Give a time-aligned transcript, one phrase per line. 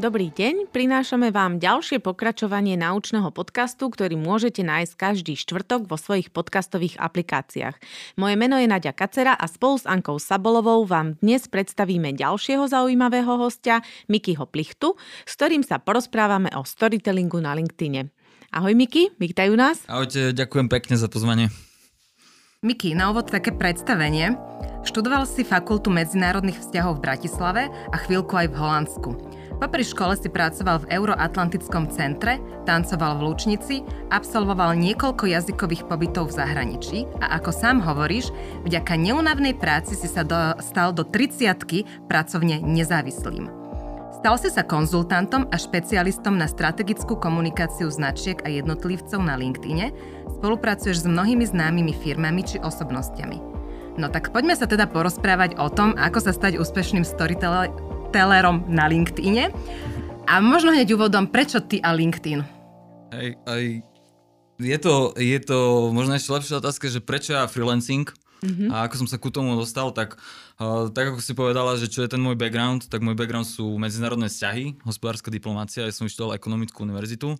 [0.00, 6.32] Dobrý deň, prinášame vám ďalšie pokračovanie naučného podcastu, ktorý môžete nájsť každý štvrtok vo svojich
[6.32, 7.76] podcastových aplikáciách.
[8.16, 13.28] Moje meno je Nadia Kacera a spolu s Ankou Sabolovou vám dnes predstavíme ďalšieho zaujímavého
[13.36, 14.96] hostia, Mikyho Plichtu,
[15.28, 18.08] s ktorým sa porozprávame o storytellingu na LinkedIne.
[18.56, 19.84] Ahoj Miky, vítajú nás.
[19.84, 21.52] Ahojte, ďakujem pekne za pozvanie.
[22.64, 24.32] Miky, na úvod také predstavenie.
[24.80, 29.39] Študoval si fakultu medzinárodných vzťahov v Bratislave a chvíľku aj v Holandsku.
[29.60, 36.36] Popri škole si pracoval v Euroatlantickom centre, tancoval v Lučnici, absolvoval niekoľko jazykových pobytov v
[36.40, 38.32] zahraničí a ako sám hovoríš,
[38.64, 43.52] vďaka neunavnej práci si sa do, stal do 30 pracovne nezávislým.
[44.16, 49.92] Stal si sa konzultantom a špecialistom na strategickú komunikáciu značiek a jednotlivcov na LinkedIne,
[50.40, 53.36] spolupracuješ s mnohými známymi firmami či osobnostiami.
[54.00, 58.90] No tak poďme sa teda porozprávať o tom, ako sa stať úspešným storytellerom storytellerom na
[58.90, 59.54] LinkedIne.
[60.26, 62.42] A možno hneď úvodom, prečo ty a LinkedIn?
[63.14, 63.62] Hej, aj
[64.58, 65.58] je to, je to
[65.94, 68.10] možno ešte lepšia otázka, že prečo ja freelancing
[68.42, 68.68] mm-hmm.
[68.74, 70.18] a ako som sa ku tomu dostal, tak
[70.58, 73.78] uh, tak ako si povedala, že čo je ten môj background, tak môj background sú
[73.78, 77.38] medzinárodné vzťahy, hospodárska diplomácia, ja som vyštudoval ekonomickú univerzitu.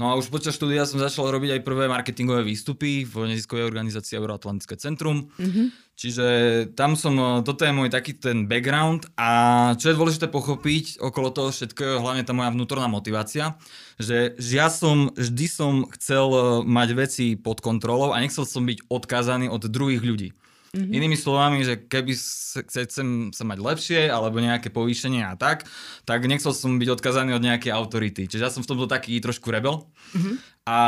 [0.00, 4.16] No a už počas štúdia som začal robiť aj prvé marketingové výstupy v neziskovej organizácii
[4.16, 5.28] Euroatlantické centrum.
[5.36, 5.66] Mm-hmm.
[5.92, 6.26] Čiže
[6.72, 9.30] tam som, e, toto je môj taký ten background a
[9.76, 13.60] čo je dôležité pochopiť okolo toho všetkého, hlavne tá moja vnútorná motivácia,
[14.00, 18.88] že, ja som, vždy som chcel e, mať veci pod kontrolou a nechcel som byť
[18.88, 20.32] odkázaný od druhých ľudí.
[20.72, 20.96] Mm-hmm.
[20.96, 22.16] Inými slovami, že keby
[22.64, 25.68] chcem sa mať lepšie alebo nejaké povýšenie a tak,
[26.08, 28.24] tak nechcel som byť odkazaný od nejakej autority.
[28.24, 29.84] Čiže ja som v tomto taký trošku rebel.
[30.16, 30.34] Mm-hmm.
[30.64, 30.78] A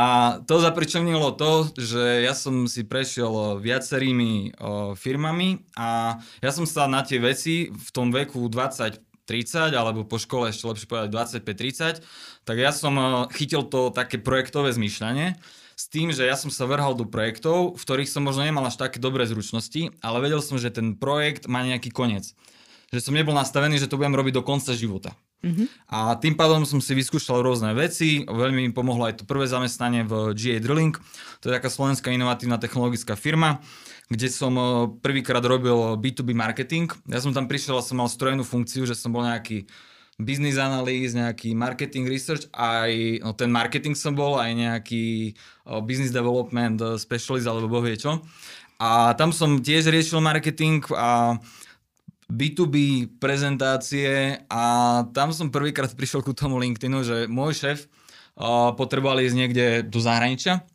[0.49, 6.89] to zapričomnilo to, že ja som si prešiel viacerými o, firmami a ja som sa
[6.89, 11.09] na tie veci v tom veku 20 30, alebo po škole ešte lepšie povedať
[11.41, 12.93] 25-30, tak ja som
[13.33, 15.33] chytil to také projektové zmýšľanie
[15.75, 18.79] s tým, že ja som sa vrhal do projektov, v ktorých som možno nemal až
[18.79, 22.31] také dobré zručnosti, ale vedel som, že ten projekt má nejaký koniec.
[22.95, 25.11] Že som nebol nastavený, že to budem robiť do konca života.
[25.43, 25.67] Mm-hmm.
[25.91, 30.07] A tým pádom som si vyskúšal rôzne veci, veľmi mi pomohlo aj to prvé zamestnanie
[30.07, 30.95] v GA Drilling,
[31.43, 33.61] to je taká slovenská inovatívna technologická firma,
[34.07, 34.65] kde som eh,
[35.03, 36.89] prvýkrát robil B2B marketing.
[37.11, 39.67] Ja som tam prišiel a som mal strojenú funkciu, že som bol nejaký
[40.15, 45.35] business analýz, nejaký marketing research, aj no, ten marketing som bol, aj nejaký
[45.83, 48.23] business development specialist alebo boh vie čo.
[48.79, 51.39] A tam som tiež riešil marketing a
[52.25, 54.63] B2B prezentácie a
[55.13, 57.79] tam som prvýkrát prišiel ku tomu LinkedInu, že môj šéf
[58.35, 60.65] o, potreboval ísť niekde do zahraničia.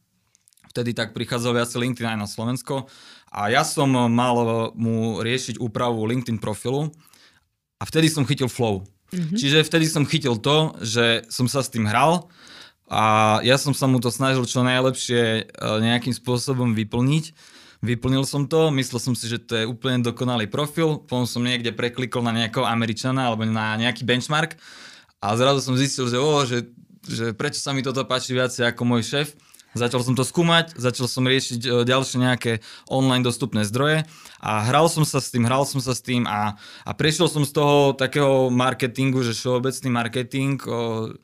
[0.71, 2.87] Vtedy tak prichádzal viac LinkedIn aj na Slovensko.
[3.35, 4.37] A ja som mal
[4.79, 6.95] mu riešiť úpravu LinkedIn profilu
[7.79, 8.87] a vtedy som chytil flow.
[9.11, 9.37] Mm-hmm.
[9.37, 12.31] Čiže vtedy som chytil to, že som sa s tým hral
[12.91, 15.43] a ja som sa mu to snažil čo najlepšie e,
[15.83, 17.35] nejakým spôsobom vyplniť.
[17.81, 21.73] Vyplnil som to, myslel som si, že to je úplne dokonalý profil, potom som niekde
[21.73, 24.59] preklikol na nejakého Američana alebo na nejaký benchmark
[25.23, 26.69] a zrazu som zistil, že, oh, že,
[27.09, 29.29] že prečo sa mi toto páči viacej ako môj šéf
[29.71, 32.53] Začal som to skúmať, začal som riešiť e, ďalšie nejaké
[32.91, 34.03] online dostupné zdroje
[34.43, 37.47] a hral som sa s tým, hral som sa s tým a, a prešiel som
[37.47, 41.15] z toho takého marketingu, že všeobecný marketing, o,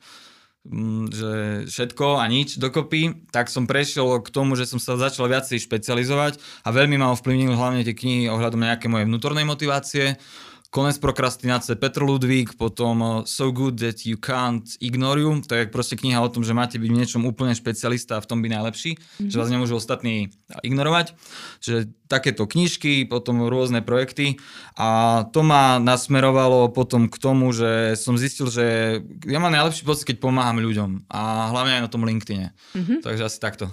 [1.11, 5.63] že všetko a nič dokopy, tak som prešiel k tomu, že som sa začal viacej
[5.63, 10.19] špecializovať a veľmi ma ovplyvnili hlavne tie knihy ohľadom nejaké moje vnútornej motivácie,
[10.67, 15.63] Konec prokrastinácie Petr Ludvík, potom uh, So Good That You Can't Ignore You, to je
[15.71, 18.51] proste kniha o tom, že máte byť v niečom úplne špecialista a v tom by
[18.51, 19.31] najlepší, mm-hmm.
[19.31, 21.15] že vás nemôžu ostatní ignorovať.
[21.63, 24.39] Čiže takéto knižky, potom rôzne projekty
[24.75, 30.07] a to ma nasmerovalo potom k tomu, že som zistil, že ja mám najlepší pocit,
[30.07, 32.55] keď pomáham ľuďom a hlavne aj na tom LinkedIne.
[32.75, 32.99] Mm-hmm.
[33.03, 33.71] Takže asi takto.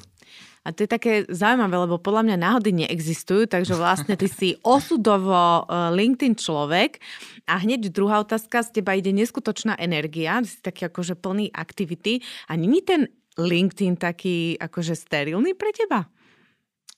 [0.65, 5.69] A to je také zaujímavé, lebo podľa mňa náhody neexistujú, takže vlastne ty si osudovo
[5.69, 7.05] e, LinkedIn človek
[7.45, 12.57] a hneď druhá otázka, z teba ide neskutočná energia, si taký akože plný aktivity a
[12.57, 16.09] není ten LinkedIn taký akože sterilný pre teba?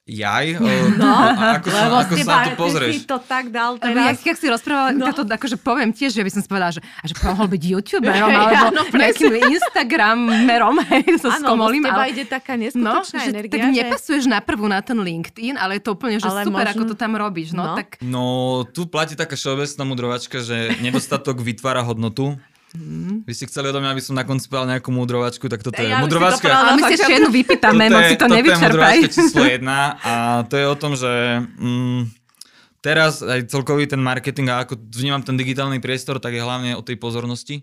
[0.07, 0.47] Jaj?
[0.97, 1.13] No,
[1.59, 3.03] ako, sa, ako sa na to pozrieš?
[3.03, 4.23] si to tak dal teraz.
[4.23, 5.11] Ja, jak si rozprával, no.
[5.11, 8.71] to akože poviem tiež, že by som si povedala, že, že mohol byť youtuberom alebo
[8.71, 12.15] no, nejakým instagramerom, hej, so Áno, z teba ale...
[12.15, 13.51] ide taká neskutočná no, energia.
[13.51, 13.71] Tak že...
[13.83, 16.71] nepasuješ na prvú na ten LinkedIn, ale je to úplne, že ale super, možno...
[16.79, 17.51] ako to tam robíš.
[17.51, 17.77] No, no.
[17.77, 17.99] Tak...
[18.01, 18.25] no
[18.71, 22.39] tu platí taká všeobecná mudrovačka, že nedostatok vytvára hodnotu.
[22.75, 23.23] Mm.
[23.23, 26.51] Vy ste chceli odo mňa, aby som nakoncipoval nejakú mudrovačku, tak toto je Ja mudrovačka.
[26.51, 28.97] Ale my si ešte jednu vypýtame, moc si to toto je nevyčerpaj.
[29.07, 30.13] číslo jedna a
[30.51, 31.13] to je o tom, že
[31.47, 32.01] mm,
[32.83, 36.83] teraz aj celkový ten marketing a ako vnímam ten digitálny priestor, tak je hlavne o
[36.83, 37.63] tej pozornosti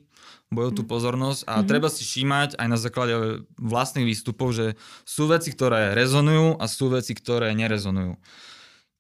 [0.54, 1.70] boj o tú pozornosť a mm-hmm.
[1.70, 3.14] treba si všímať aj na základe
[3.58, 8.16] vlastných výstupov, že sú veci, ktoré rezonujú a sú veci, ktoré nerezonujú.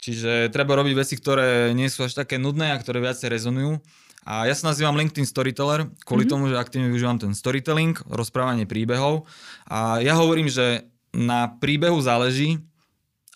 [0.03, 3.79] Čiže treba robiť veci, ktoré nie sú až také nudné a ktoré viacej rezonujú.
[4.23, 6.31] A ja sa nazývam LinkedIn Storyteller kvôli mm-hmm.
[6.31, 9.27] tomu, že aktívne využívam ten storytelling, rozprávanie príbehov.
[9.67, 12.63] A ja hovorím, že na príbehu záleží,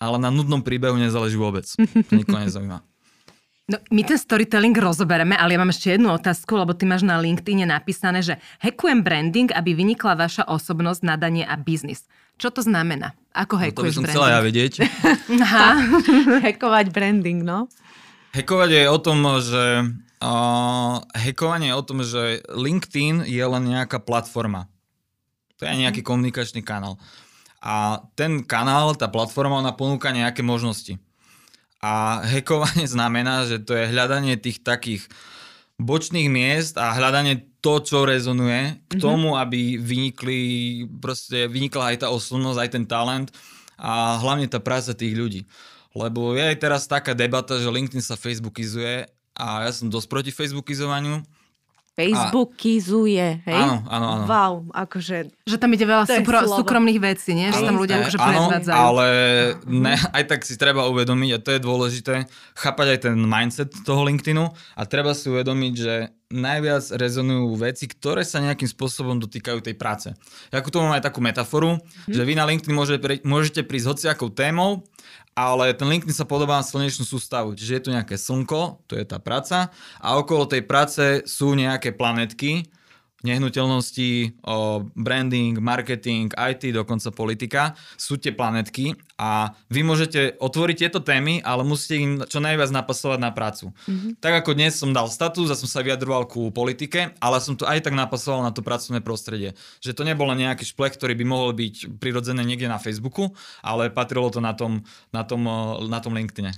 [0.00, 1.68] ale na nudnom príbehu nezáleží vôbec.
[1.76, 2.80] To nikoho nezaujíma.
[3.68, 7.20] No, my ten storytelling rozoberieme, ale ja mám ešte jednu otázku, lebo ty máš na
[7.20, 12.08] LinkedIn napísané, že hackujem branding, aby vynikla vaša osobnosť, nadanie a biznis.
[12.40, 13.12] Čo to znamená?
[13.36, 14.16] Ako No, to by som branding?
[14.16, 14.72] chcela ja vedieť.
[15.44, 15.84] Aha.
[16.48, 17.68] Hackovať branding, no.
[18.32, 19.62] Hackovať je o tom, že
[20.22, 24.70] uh, hackovanie je o tom, že LinkedIn je len nejaká platforma.
[25.58, 26.98] To je nejaký komunikačný kanál.
[27.58, 30.98] A ten kanál, tá platforma, ona ponúka nejaké možnosti.
[31.82, 35.06] A hackovanie znamená, že to je hľadanie tých takých
[35.78, 40.38] bočných miest a hľadanie to, čo rezonuje k tomu, aby vynikli,
[40.98, 43.28] proste vynikla aj tá osobnosť, aj ten talent
[43.78, 45.46] a hlavne tá práca tých ľudí.
[45.94, 49.06] Lebo je aj teraz taká debata, že LinkedIn sa facebookizuje
[49.38, 51.22] a ja som dosť proti facebookizovaniu.
[51.98, 53.58] Facebookizuje, hej?
[53.58, 54.24] Áno, áno, áno.
[54.24, 55.34] Wow, akože...
[55.42, 57.48] Že tam ide veľa súkro- súkromných vecí, nie?
[57.48, 58.76] Že tam ľudia Eh, akože áno, prezvádzajú.
[58.76, 59.06] ale
[59.66, 62.14] ne, aj tak si treba uvedomiť, a to je dôležité,
[62.54, 65.94] chápať aj ten mindset toho LinkedInu a treba si uvedomiť, že
[66.28, 70.08] najviac rezonujú veci, ktoré sa nejakým spôsobom dotýkajú tej práce.
[70.48, 72.14] Ja ku tomu mám aj takú metaforu, Mhm.
[72.14, 74.86] že vy na LinkedIn môžete, môžete prísť hociakou témou,
[75.38, 77.54] ale ten LinkedIn sa podobá na slnečnú sústavu.
[77.54, 79.70] Čiže je tu nejaké slnko, to je tá práca,
[80.02, 82.66] a okolo tej práce sú nejaké planetky,
[83.26, 87.62] nehnuteľnosti, o, branding, marketing, IT, dokonca politika,
[87.98, 93.18] sú tie planetky a vy môžete otvoriť tieto témy, ale musíte im čo najviac napasovať
[93.18, 93.74] na prácu.
[93.90, 94.22] Mm-hmm.
[94.22, 97.66] Tak ako dnes som dal status a som sa vyjadroval ku politike, ale som to
[97.66, 99.58] aj tak napasoval na to pracovné prostredie.
[99.82, 103.34] Že to nebol len nejaký šplech, ktorý by mohol byť prirodzené niekde na Facebooku,
[103.66, 105.42] ale patrilo to na tom, na tom,
[105.90, 106.54] na tom LinkedIne.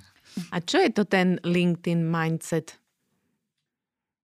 [0.54, 2.79] A čo je to ten LinkedIn mindset?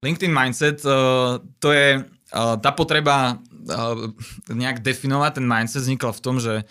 [0.05, 4.13] LinkedIn mindset, uh, to je uh, tá potreba uh,
[4.51, 6.69] nejak definovať, ten mindset vznikla v tom, že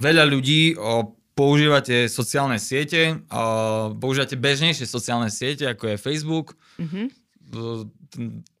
[0.00, 1.04] veľa ľudí uh,
[1.36, 7.02] používate sociálne siete, uh, používate bežnejšie sociálne siete, ako je Facebook, Mhm.
[7.52, 7.84] Uh,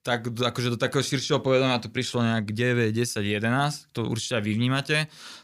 [0.04, 4.44] tak akože do takého širšieho povedomia to prišlo nejak 9, 10, 11, to určite aj
[4.44, 4.96] vy vnímate.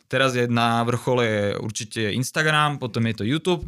[0.09, 3.63] Teraz je na vrchole určite Instagram, potom je to YouTube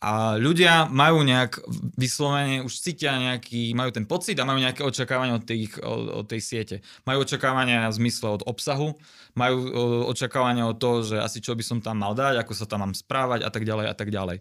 [0.00, 1.60] a ľudia majú nejak
[2.00, 6.26] vyslovene, už cítia nejaký, majú ten pocit a majú nejaké očakávania od, tých, od, od
[6.26, 6.76] tej siete.
[7.04, 8.96] Majú očakávania v zmysle od obsahu,
[9.36, 12.64] majú o, očakávania od toho, že asi čo by som tam mal dať, ako sa
[12.64, 14.40] tam mám správať a tak ďalej a tak ďalej.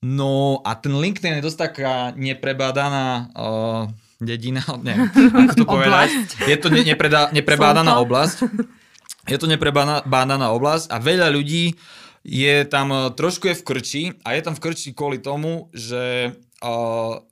[0.00, 6.08] No a ten LinkedIn je dosť taká neprebádaná uh, dedina, neviem, ako to povedať.
[6.48, 8.48] Je to ne, nepredá, neprebádaná oblasť.
[9.28, 11.76] Je to neprebádaná oblasť a veľa ľudí
[12.26, 16.34] je tam eh, trošku je v krči a je tam v krči kvôli tomu, že
[16.66, 17.22] uh,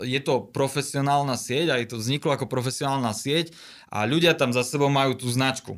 [0.00, 3.52] je to profesionálna sieť a je to vzniklo ako profesionálna sieť
[3.92, 5.76] a ľudia tam za sebou majú tú značku.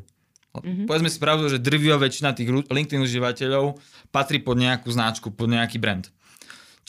[0.50, 0.86] Mm-hmm.
[0.86, 3.78] Povedzme si pravdu, že drvivá väčšina tých LinkedIn užívateľov
[4.10, 6.10] patrí pod nejakú značku, pod nejaký brand.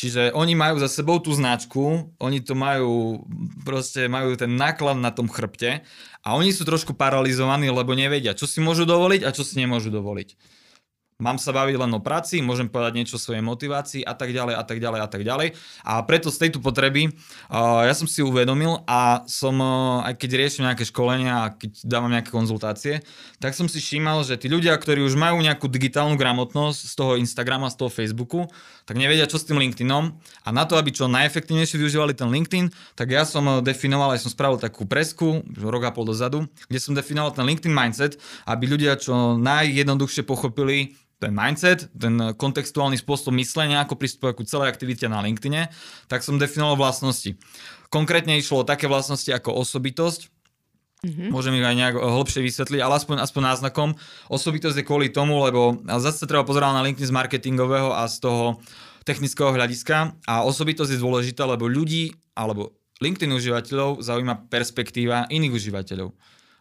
[0.01, 3.21] Čiže oni majú za sebou tú značku, oni to majú,
[3.61, 5.85] proste majú ten náklad na tom chrbte
[6.25, 9.93] a oni sú trošku paralizovaní, lebo nevedia, čo si môžu dovoliť a čo si nemôžu
[9.93, 10.33] dovoliť.
[11.21, 14.57] Mám sa baviť len o práci, môžem povedať niečo o svojej motivácii a tak ďalej
[14.57, 15.47] a tak ďalej a tak ďalej.
[15.85, 17.13] A preto z tejto potreby
[17.53, 21.85] uh, ja som si uvedomil a som, uh, aj keď riešim nejaké školenia a keď
[21.85, 23.05] dávam nejaké konzultácie,
[23.37, 27.13] tak som si všímal, že tí ľudia, ktorí už majú nejakú digitálnu gramotnosť z toho
[27.21, 28.49] Instagrama, z toho Facebooku,
[28.89, 30.17] tak nevedia, čo s tým LinkedInom.
[30.41, 34.25] A na to, aby čo najefektívnejšie využívali ten LinkedIn, tak ja som uh, definoval, aj
[34.25, 38.17] som spravil takú presku, rok a pol dozadu, kde som definoval ten LinkedIn mindset,
[38.49, 44.73] aby ľudia čo najjednoduchšie pochopili, ten mindset, ten kontextuálny spôsob myslenia, ako pristupovať ku celej
[44.73, 45.69] aktivite na LinkedIne,
[46.09, 47.37] tak som definoval vlastnosti.
[47.93, 50.33] Konkrétne išlo o také vlastnosti ako osobitosť,
[51.01, 51.33] Mm-hmm.
[51.33, 53.97] Môžem ich aj nejak hlbšie vysvetliť, ale aspoň, aspoň náznakom.
[54.29, 58.21] Osobitosť je kvôli tomu, lebo zase sa treba pozerať na LinkedIn z marketingového a z
[58.21, 58.61] toho
[59.01, 66.13] technického hľadiska a osobitosť je dôležitá, lebo ľudí alebo LinkedIn užívateľov zaujíma perspektíva iných užívateľov.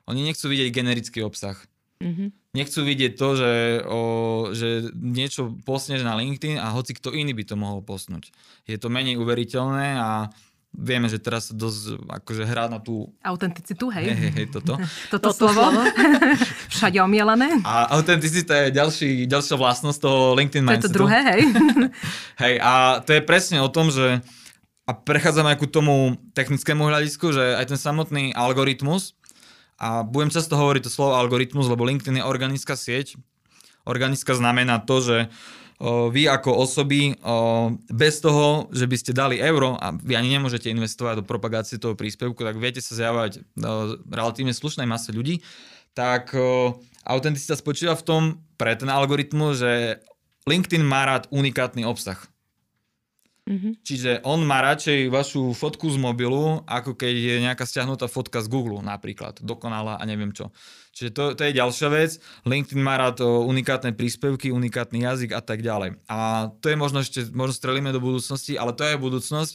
[0.08, 1.60] Oni nechcú vidieť generický obsah.
[2.00, 2.39] Mhm.
[2.50, 3.52] Nechcú vidieť to, že,
[3.86, 4.00] o,
[4.50, 8.34] že niečo posneš na LinkedIn a hoci kto iný by to mohol posnúť.
[8.66, 10.34] Je to menej uveriteľné a
[10.74, 13.10] vieme, že teraz sa dosť akože hrá na tú...
[13.22, 14.10] Autenticitu, hej.
[14.10, 14.78] Hej, hej, hej, toto.
[15.14, 15.62] Toto, slovo.
[16.74, 17.62] Všade omielané.
[17.66, 20.98] A autenticita je ďalší, ďalšia vlastnosť toho LinkedIn To je to mindsetu.
[20.98, 21.40] druhé, hej.
[22.42, 24.22] Hej, a to je presne o tom, že
[24.86, 29.14] a prechádzame aj ku tomu technickému hľadisku, že aj ten samotný algoritmus,
[29.80, 33.16] a budem často hovoriť to slovo algoritmus, lebo LinkedIn je organická sieť.
[33.88, 35.16] Organická znamená to, že
[36.12, 37.16] vy ako osoby
[37.88, 41.96] bez toho, že by ste dali euro a vy ani nemôžete investovať do propagácie toho
[41.96, 43.40] príspevku, tak viete sa zjavať
[44.12, 45.40] relatívne slušnej mase ľudí,
[45.96, 46.36] tak
[47.08, 48.22] autenticita spočíva v tom
[48.60, 50.04] pre ten algoritmus, že
[50.44, 52.20] LinkedIn má rád unikátny obsah.
[53.50, 53.82] Mhm.
[53.82, 58.46] Čiže on má radšej vašu fotku z mobilu, ako keď je nejaká stiahnutá fotka z
[58.46, 60.54] Google napríklad, dokonalá a neviem čo.
[60.94, 62.10] Čiže to, to je ďalšia vec.
[62.46, 65.98] LinkedIn má rád unikátne príspevky, unikátny jazyk a tak ďalej.
[66.06, 69.52] A to je možno ešte, možno strelíme do budúcnosti, ale to je budúcnosť,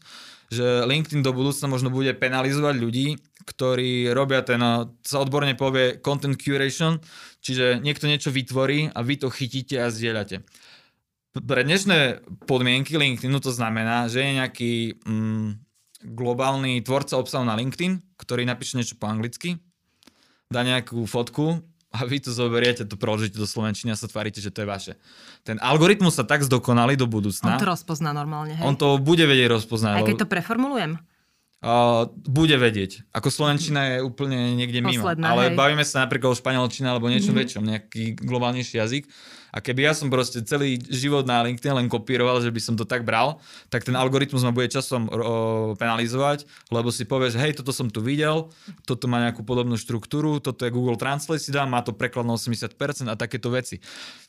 [0.52, 3.08] že LinkedIn do budúcna možno bude penalizovať ľudí,
[3.48, 4.60] ktorí robia ten,
[5.08, 7.00] sa odborne povie content curation,
[7.40, 10.44] čiže niekto niečo vytvorí a vy to chytíte a zdieľate
[11.44, 14.74] pre dnešné podmienky LinkedInu to znamená, že je nejaký
[15.04, 15.50] mm,
[16.16, 19.60] globálny tvorca obsahu na LinkedIn, ktorý napíše niečo po anglicky,
[20.48, 21.60] dá nejakú fotku
[21.92, 24.94] a vy to zoberiete, to preložíte do slovenčiny a sa tvárite, že to je vaše.
[25.48, 27.60] Ten algoritmus sa tak zdokonalí do On budúcna.
[27.60, 28.64] to rozpozná normálne, hej.
[28.64, 29.96] on to bude vedieť rozpoznať.
[30.00, 31.00] Aj keď to preformulujem.
[31.66, 33.10] Uh, bude vedieť.
[33.10, 35.02] Ako Slovenčina je úplne niekde mimo.
[35.02, 35.58] Posledná, ale hej.
[35.58, 37.42] bavíme sa napríklad o španielčine alebo niečom mm-hmm.
[37.42, 39.10] väčšom, nejaký globálnejší jazyk.
[39.56, 42.84] A keby ja som proste celý život na LinkedIn len kopíroval, že by som to
[42.84, 43.40] tak bral,
[43.72, 46.44] tak ten algoritmus ma bude časom o, penalizovať,
[46.76, 48.52] lebo si povieš, hej, toto som tu videl,
[48.84, 52.36] toto má nejakú podobnú štruktúru, toto je Google Translate si dá, má to preklad na
[52.36, 52.76] 80%
[53.08, 53.80] a takéto veci.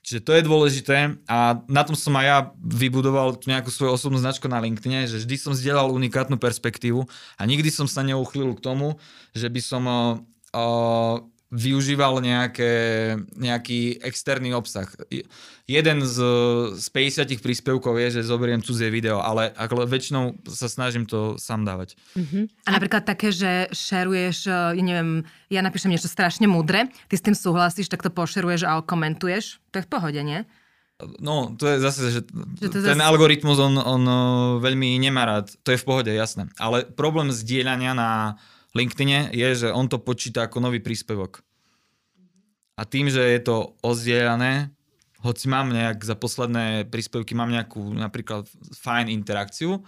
[0.07, 4.47] Čiže to je dôležité a na tom som aj ja vybudoval nejakú svoju osobnú značku
[4.47, 7.03] na LinkedIn, že vždy som zdieľal unikátnu perspektívu
[7.35, 8.95] a nikdy som sa neuchýlil k tomu,
[9.35, 10.01] že by som o,
[10.55, 10.65] o,
[11.57, 12.73] využíval nejaké,
[13.33, 14.85] nejaký externý obsah.
[15.65, 16.17] Jeden z,
[16.77, 21.65] z 50 príspevkov je, že zoberiem cudzie video, ale ako väčšinou sa snažím to sám
[21.65, 21.97] dávať.
[22.63, 27.35] A napríklad také, že šeruješ, ja neviem, ja napíšem niečo strašne múdre, ty s tým
[27.35, 29.59] súhlasíš, tak to pošeruješ a komentuješ.
[29.73, 30.45] To je v pohode, nie?
[31.21, 32.21] No, to je zase, že,
[32.57, 34.21] Že to ten zase- algoritmus, on, on o,
[34.65, 35.53] veľmi nemá rád.
[35.61, 36.49] To je v pohode, jasné.
[36.57, 38.11] Ale problém zdieľania na
[38.73, 41.45] LinkedIne je, že on to počíta ako nový príspevok.
[42.77, 44.69] A tým, že je to ozdieľané,
[45.25, 48.47] hoci mám nejak za posledné príspevky, mám nejakú napríklad
[48.79, 49.83] fajn interakciu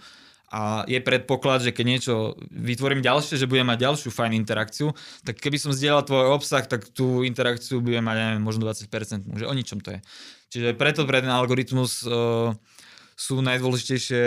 [0.49, 4.89] a je predpoklad, že keď niečo vytvorím ďalšie, že budem mať ďalšiu fajn interakciu,
[5.21, 9.45] tak keby som zdieľal tvoj obsah, tak tú interakciu budem mať, neviem, možno 20%, že
[9.45, 9.99] o ničom to je.
[10.49, 12.49] Čiže preto pre ten algoritmus uh,
[13.13, 14.25] sú najdôležitejšie,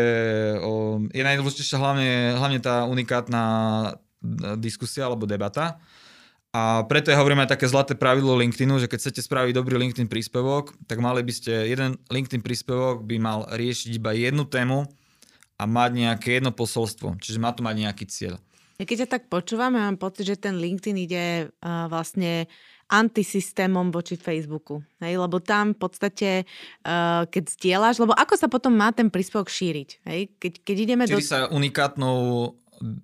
[0.63, 5.83] uh, je najdôležitejšia hlavne, hlavne tá unikátna uh, diskusia alebo debata.
[6.53, 10.05] A preto ja hovorím aj také zlaté pravidlo LinkedInu, že keď chcete spraviť dobrý LinkedIn
[10.05, 14.85] príspevok, tak mali by ste, jeden LinkedIn príspevok by mal riešiť iba jednu tému
[15.57, 17.17] a mať nejaké jedno posolstvo.
[17.25, 18.37] Čiže má to mať nejaký cieľ.
[18.77, 22.45] Ja keď ťa tak počúvam, ja mám pocit, že ten LinkedIn ide uh, vlastne
[22.93, 24.85] antisystémom voči Facebooku.
[25.01, 25.17] Hej?
[25.17, 26.45] Lebo tam v podstate,
[26.85, 30.05] uh, keď zdieľaš, lebo ako sa potom má ten príspevok šíriť?
[30.05, 30.21] Hej?
[30.37, 31.17] Keď, keď ideme do...
[31.17, 32.53] Šíri sa unikátnou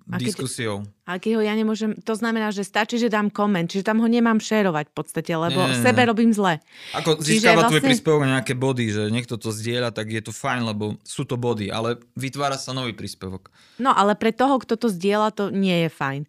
[0.05, 0.83] A keď- diskusiou.
[1.03, 4.05] A keď ho ja nemôžem, to znamená, že stačí, že dám koment, čiže tam ho
[4.05, 5.83] nemám šerovať v podstate, lebo Nie, nie, nie.
[5.83, 6.59] sebe robím zle.
[6.93, 10.29] Ako Čiže získava tvoj vlastne- príspevok nejaké body, že niekto to zdieľa, tak je to
[10.29, 13.47] fajn, lebo sú to body, ale vytvára sa nový príspevok.
[13.77, 16.21] No ale pre toho, kto to zdieľa, to nie je fajn.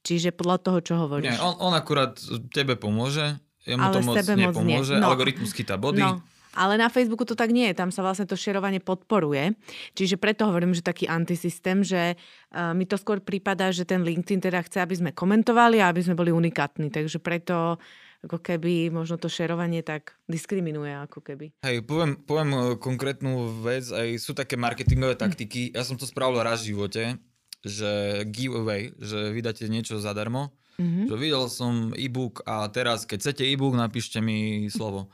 [0.00, 1.28] Čiže podľa toho, čo hovoríš.
[1.30, 2.16] Nie, on, on akurát
[2.50, 4.46] tebe pomôže, jemu Ale to moc sebe moc nie.
[4.76, 5.08] nepomôže, No.
[5.08, 6.00] algoritmus chytá body.
[6.00, 6.20] No,
[6.54, 9.58] ale na Facebooku to tak nie je, tam sa vlastne to šerovanie podporuje.
[9.98, 14.40] Čiže preto hovorím, že taký antisystém, že uh, mi to skôr prípada, že ten LinkedIn
[14.40, 16.88] teda chce, aby sme komentovali a aby sme boli unikátni.
[16.88, 17.76] Takže preto
[18.24, 21.52] ako keby možno to šerovanie tak diskriminuje ako keby.
[21.60, 26.40] Hej, poviem, poviem e, konkrétnu vec, aj sú také marketingové taktiky, ja som to spravil
[26.40, 27.20] raz v živote,
[27.60, 31.06] že giveaway, že vydáte niečo zadarmo, Mhm.
[31.06, 35.06] že videl som e-book a teraz, keď chcete e-book, napíšte mi slovo.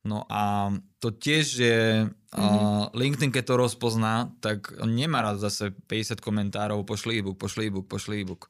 [0.00, 1.80] No a to tiež je,
[2.30, 2.40] Mhm.
[2.56, 7.68] uh, LinkedIn keď to rozpozná, tak on nemá rád zase 50 komentárov, pošli e-book, pošli
[7.68, 8.48] e-book, pošli e-book.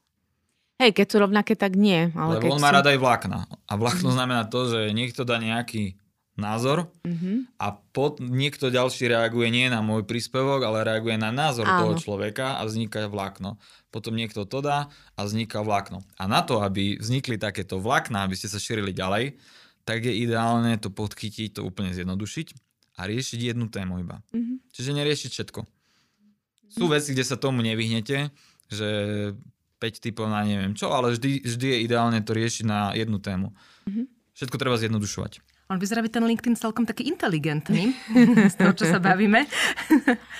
[0.77, 2.09] Hej, keď sú rovnaké, tak nie.
[2.13, 2.75] Ale Lebo keď on má sú...
[2.77, 3.39] rád aj vlákna.
[3.67, 5.97] A vlákno znamená to, že niekto dá nejaký
[6.33, 7.53] názor Mhm.
[7.59, 11.77] a pod, niekto ďalší reaguje nie na môj príspevok, ale reaguje na názor Áno.
[11.77, 13.59] toho človeka a vzniká vlákno.
[13.91, 16.01] Potom niekto to dá a vzniká vlákno.
[16.17, 19.35] A na to, aby vznikli takéto vlákna, aby ste sa šírili ďalej,
[19.83, 22.47] tak je ideálne to podchytiť, to úplne zjednodušiť
[22.99, 24.21] a riešiť jednu tému iba.
[24.33, 24.71] Mhm.
[24.71, 25.61] Čiže neriešiť všetko.
[26.71, 28.31] Sú veci, kde sa tomu nevyhnete,
[28.71, 28.89] že
[29.81, 33.51] 5 typov na neviem čo, ale vždy, vždy je ideálne to riešiť na jednu tému.
[33.89, 34.05] Mm-hmm.
[34.37, 35.43] Všetko treba zjednodušovať.
[35.71, 37.95] On vyzerá byť ten LinkedIn celkom taký inteligentný,
[38.51, 39.47] z toho, čo sa bavíme.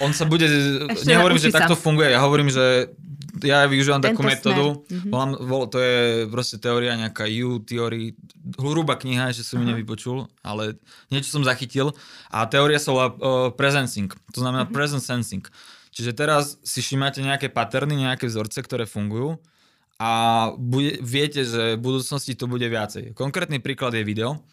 [0.03, 0.43] On sa bude,
[0.91, 1.63] Ešte nehovorím, že sa.
[1.63, 2.91] takto funguje, ja hovorím, že
[3.39, 5.07] ja využívam Tento takú metódu, mm-hmm.
[5.07, 8.11] volám, vol, to je proste teória nejaká U, teórii,
[8.59, 10.75] hrubá kniha, že som ju nevypočul, ale
[11.07, 11.95] niečo som zachytil
[12.27, 14.75] a teória sa volá uh, presencing, to znamená mm-hmm.
[14.75, 15.47] present sensing.
[15.95, 19.39] Čiže teraz si všimáte nejaké paterny, nejaké vzorce, ktoré fungujú
[19.95, 20.11] a
[20.57, 23.13] bude, viete, že v budúcnosti to bude viacej.
[23.15, 24.43] Konkrétny príklad je video,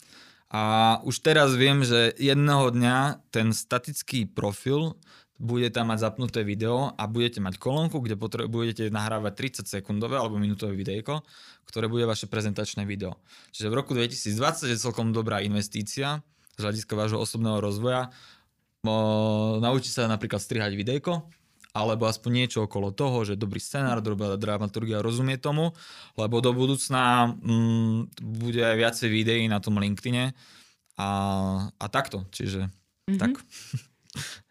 [0.48, 4.96] a už teraz viem, že jedného dňa ten statický profil
[5.38, 10.18] bude tam mať zapnuté video a budete mať kolónku, kde potre- budete nahrávať 30 sekundové
[10.18, 11.22] alebo minútové videjko,
[11.68, 13.20] ktoré bude vaše prezentačné video.
[13.54, 16.26] Čiže v roku 2020 je celkom dobrá investícia
[16.58, 18.10] z hľadiska vášho osobného rozvoja.
[18.82, 21.28] O, naučiť sa napríklad strihať videjko,
[21.78, 25.70] alebo aspoň niečo okolo toho, že dobrý scenár, dobrá dramaturgia rozumie tomu,
[26.18, 30.34] lebo do budúcna mm, bude aj viacej videí na tom LinkedIne
[30.98, 31.10] a,
[31.70, 33.18] a takto, čiže mm-hmm.
[33.22, 33.38] tak.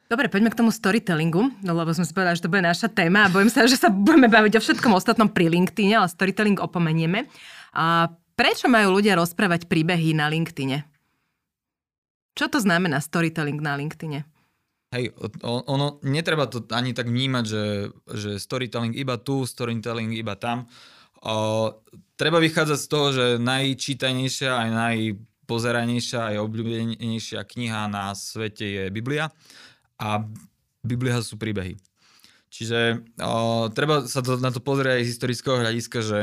[0.08, 3.28] Dobre, poďme k tomu storytellingu, no lebo sme si povedali, že to bude naša téma
[3.28, 7.28] a bojím sa, že sa budeme baviť o všetkom ostatnom pri LinkedIne, ale storytelling opomenieme.
[7.76, 8.08] A
[8.40, 10.88] prečo majú ľudia rozprávať príbehy na LinkedIne?
[12.40, 14.24] Čo to znamená storytelling na LinkedIne?
[14.88, 15.12] Hej,
[15.44, 17.66] ono, netreba to ani tak vnímať, že,
[18.08, 20.72] že storytelling iba tu, storytelling iba tam.
[21.28, 21.76] O,
[22.16, 29.28] treba vychádzať z toho, že najčítanejšia aj najpozeranejšia aj obľúbenejšia kniha na svete je Biblia
[30.00, 30.24] a
[30.88, 31.76] Biblia sú príbehy.
[32.48, 36.20] Čiže o, treba sa to, na to pozrieť aj z historického hľadiska, že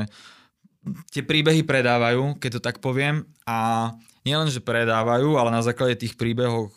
[1.12, 3.92] tie príbehy predávajú, keď to tak poviem, a
[4.24, 6.72] nielen, že predávajú, ale na základe tých príbehov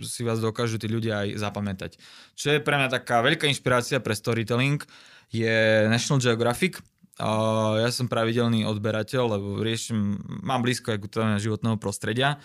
[0.00, 1.90] si vás dokážu tí ľudia aj zapamätať.
[2.32, 4.80] Čo je pre mňa taká veľká inšpirácia pre storytelling,
[5.28, 6.80] je National Geographic.
[7.16, 12.40] Ja som pravidelný odberateľ, lebo riešim, mám blízko aj životného prostredia.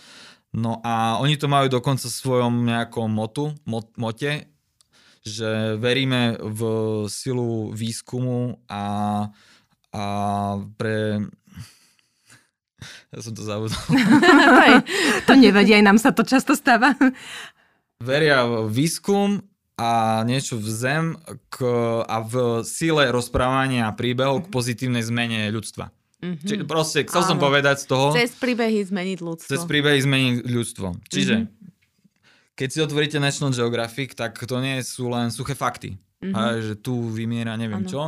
[0.52, 4.52] No a oni to majú dokonca v svojom nejakom motu, mot, mote,
[5.24, 6.62] že veríme v
[7.08, 8.84] silu výskumu a,
[9.96, 10.04] a
[10.76, 11.24] pre
[13.12, 13.76] ja som to zabudol.
[15.28, 16.96] to nevadí, aj nám sa to často stáva.
[18.00, 19.44] Veria v výskum
[19.76, 21.06] a niečo v zem
[21.52, 21.68] k,
[22.08, 25.92] a v sile rozprávania príbehov k pozitívnej zmene ľudstva.
[26.22, 26.46] Mm-hmm.
[26.46, 27.30] Čiže proste, chcel Áno.
[27.34, 28.14] som povedať z toho...
[28.14, 29.50] Cez príbehy zmeniť ľudstvo.
[29.50, 30.88] Cez príbehy zmeniť ľudstvo.
[31.10, 32.54] Čiže, mm-hmm.
[32.54, 35.98] keď si otvoríte National Geographic, tak to nie sú len suché fakty.
[36.22, 36.38] Mm-hmm.
[36.38, 37.90] A že tu vymiera neviem ano.
[37.90, 38.02] čo,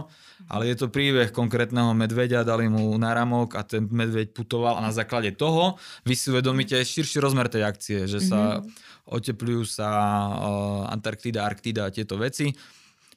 [0.45, 4.93] ale je to príbeh konkrétneho medveďa, dali mu náramok a ten medveď putoval a na
[4.93, 9.09] základe toho vy si uvedomíte širší rozmer tej akcie, že sa mm-hmm.
[9.17, 9.89] oteplujú sa
[10.29, 12.53] uh, Antarktida, Arktida a tieto veci.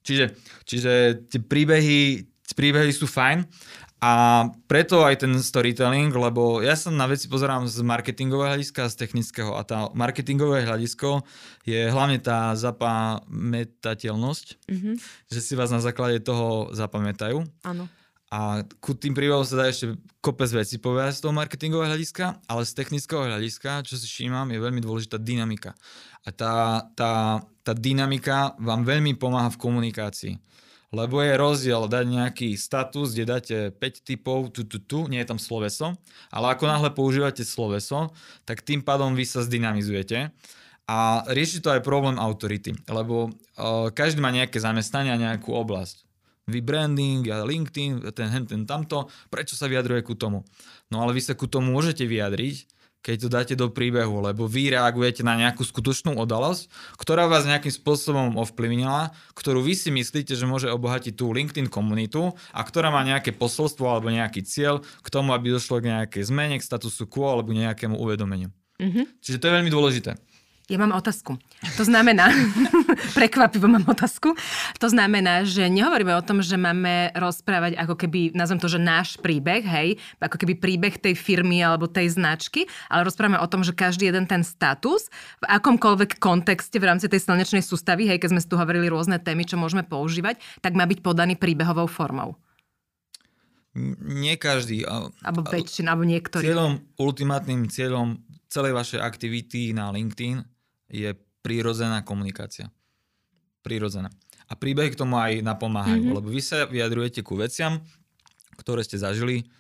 [0.00, 0.32] Čiže,
[0.64, 0.92] čiže
[1.28, 2.24] tie príbehy,
[2.56, 3.44] príbehy sú fajn
[3.96, 8.92] a preto aj ten storytelling, lebo ja sa na veci pozerám z marketingového hľadiska a
[8.92, 11.24] z technického a tá marketingové hľadisko
[11.64, 14.94] je hlavne tá zapamätateľnosť, mm-hmm.
[15.32, 17.40] že si vás na základe toho zapamätajú.
[17.64, 17.88] Áno.
[18.28, 22.68] A ku tým príbehom sa dá ešte kopec veci povedať z toho marketingového hľadiska, ale
[22.68, 25.72] z technického hľadiska, čo si všímam, je veľmi dôležitá dynamika.
[26.26, 30.35] A tá, tá, tá dynamika vám veľmi pomáha v komunikácii.
[30.94, 35.29] Lebo je rozdiel dať nejaký status, kde dáte 5 typov, tu, tu, tu, nie je
[35.29, 35.99] tam sloveso,
[36.31, 38.14] ale ako náhle používate sloveso,
[38.46, 40.31] tak tým pádom vy sa zdynamizujete.
[40.87, 46.07] A rieši to aj problém autority, lebo uh, každý má nejaké zamestnanie nejakú oblasť.
[46.46, 50.46] Vy branding, LinkedIn, ten, ten, tamto, prečo sa vyjadruje ku tomu?
[50.94, 52.70] No ale vy sa ku tomu môžete vyjadriť,
[53.06, 56.66] keď to dáte do príbehu, lebo vy reagujete na nejakú skutočnú odalosť,
[56.98, 62.34] ktorá vás nejakým spôsobom ovplyvnila, ktorú vy si myslíte, že môže obohatiť tú LinkedIn komunitu
[62.50, 66.58] a ktorá má nejaké posolstvo alebo nejaký cieľ k tomu, aby došlo k nejakej zmene,
[66.58, 68.50] k statusu quo alebo nejakému uvedomeniu.
[68.82, 69.22] Mm-hmm.
[69.22, 70.18] Čiže to je veľmi dôležité.
[70.66, 71.38] Ja mám otázku.
[71.79, 72.26] To znamená,
[73.18, 74.35] prekvapivo mám otázku,
[74.83, 79.14] to znamená, že nehovoríme o tom, že máme rozprávať ako keby, nazvem to, že náš
[79.22, 83.79] príbeh, hej, ako keby príbeh tej firmy alebo tej značky, ale rozprávame o tom, že
[83.79, 85.07] každý jeden ten status
[85.38, 89.46] v akomkoľvek kontexte v rámci tej slnečnej sústavy, hej, keď sme tu hovorili rôzne témy,
[89.46, 92.35] čo môžeme používať, tak má byť podaný príbehovou formou.
[94.02, 94.83] Nie každý.
[95.22, 96.42] Alebo väčšina, alebo niektorý.
[96.42, 98.18] Cieľom, ultimátnym cieľom
[98.50, 100.55] celej vašej aktivity na LinkedIn
[100.90, 102.70] je prírodzená komunikácia.
[103.62, 104.11] Prírodzená.
[104.46, 106.16] A príbehy k tomu aj napomáhajú, mm-hmm.
[106.22, 107.83] lebo vy sa vyjadrujete ku veciam,
[108.59, 109.51] ktoré ste zažili,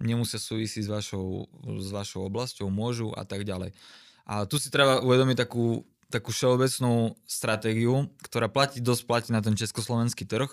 [0.00, 1.46] nemusia súvisieť s vašou,
[1.78, 3.76] s vašou oblasťou, môžu a tak ďalej.
[4.24, 9.52] A tu si treba uvedomiť takú, takú všeobecnú stratégiu, ktorá platí, dosť platí na ten
[9.52, 10.50] československý trh.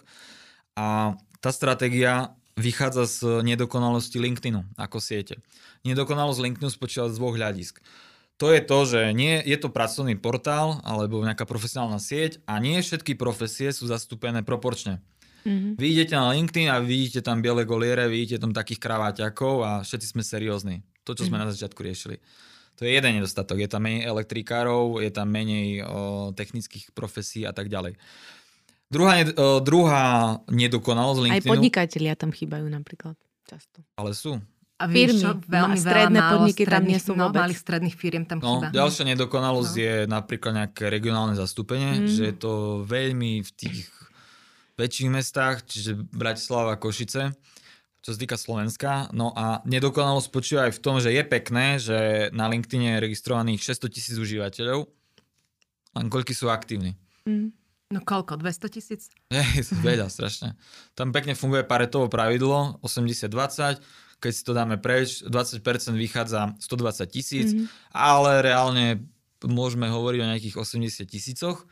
[0.75, 5.39] A tá stratégia vychádza z nedokonalosti LinkedInu ako siete.
[5.87, 7.79] Nedokonalosť LinkedInu spočíva z dvoch hľadisk.
[8.39, 12.79] To je to, že nie, je to pracovný portál alebo nejaká profesionálna sieť a nie
[12.79, 15.03] všetky profesie sú zastúpené proporčne.
[15.43, 15.75] Mm-hmm.
[15.75, 20.15] Vy idete na LinkedIn a vidíte tam biele goliere, vidíte tam takých kraváťakov a všetci
[20.15, 20.87] sme seriózni.
[21.03, 21.47] To, čo sme mm-hmm.
[21.47, 22.23] na začiatku riešili.
[22.79, 23.59] To je jeden nedostatok.
[23.59, 27.99] Je tam menej elektrikárov, je tam menej o, technických profesí a tak ďalej.
[28.87, 31.43] Druhá, o, druhá nedokonalosť LinkedInu...
[31.43, 33.83] Aj podnikatelia tam chýbajú napríklad často.
[33.99, 34.39] Ale sú.
[34.79, 37.43] A firmy, čo, veľmi stredné veľa podniky tam nie sú no, vôbec.
[37.43, 38.67] malých stredných firiem tam no, chýba.
[38.71, 39.83] Ďalšia nedokonalosť no.
[39.83, 42.07] je napríklad nejaké regionálne zastúpenie, mm.
[42.07, 42.53] že je to
[42.87, 43.91] veľmi v tých
[44.79, 47.35] väčších mestách, čiže Bratislava, Košice,
[47.99, 49.11] čo sa týka Slovenska.
[49.11, 51.97] No a nedokonalosť spočíva aj v tom, že je pekné, že
[52.31, 54.87] na LinkedIn je registrovaných 600 tisíc užívateľov,
[55.99, 56.95] len koľky sú aktívni.
[57.27, 57.51] Mm.
[57.89, 58.37] No koľko?
[58.37, 59.09] 200 tisíc?
[59.33, 60.53] Je, veľa, strašne.
[60.93, 63.81] Tam pekne funguje paretovo pravidlo 80-20,
[64.19, 65.63] keď si to dáme preč, 20%
[65.95, 67.95] vychádza 120 tisíc, mm-hmm.
[67.95, 69.03] ale reálne
[69.43, 71.63] môžeme hovoriť o nejakých 80 tisícoch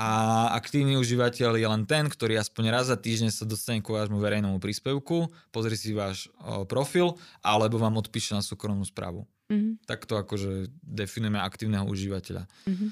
[0.00, 0.08] a
[0.56, 4.56] aktívny užívateľ je len ten, ktorý aspoň raz za týždeň sa dostane ku vášmu verejnému
[4.56, 9.28] príspevku, pozrie si váš o, profil, alebo vám odpíše na súkromnú správu.
[9.52, 9.84] Mm-hmm.
[9.84, 12.48] Takto akože definujeme aktívneho užívateľa.
[12.48, 12.88] Mm-hmm.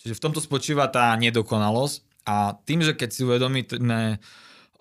[0.00, 4.18] Čiže v tomto spočíva tá nedokonalosť a tým, že keď si uvedomíme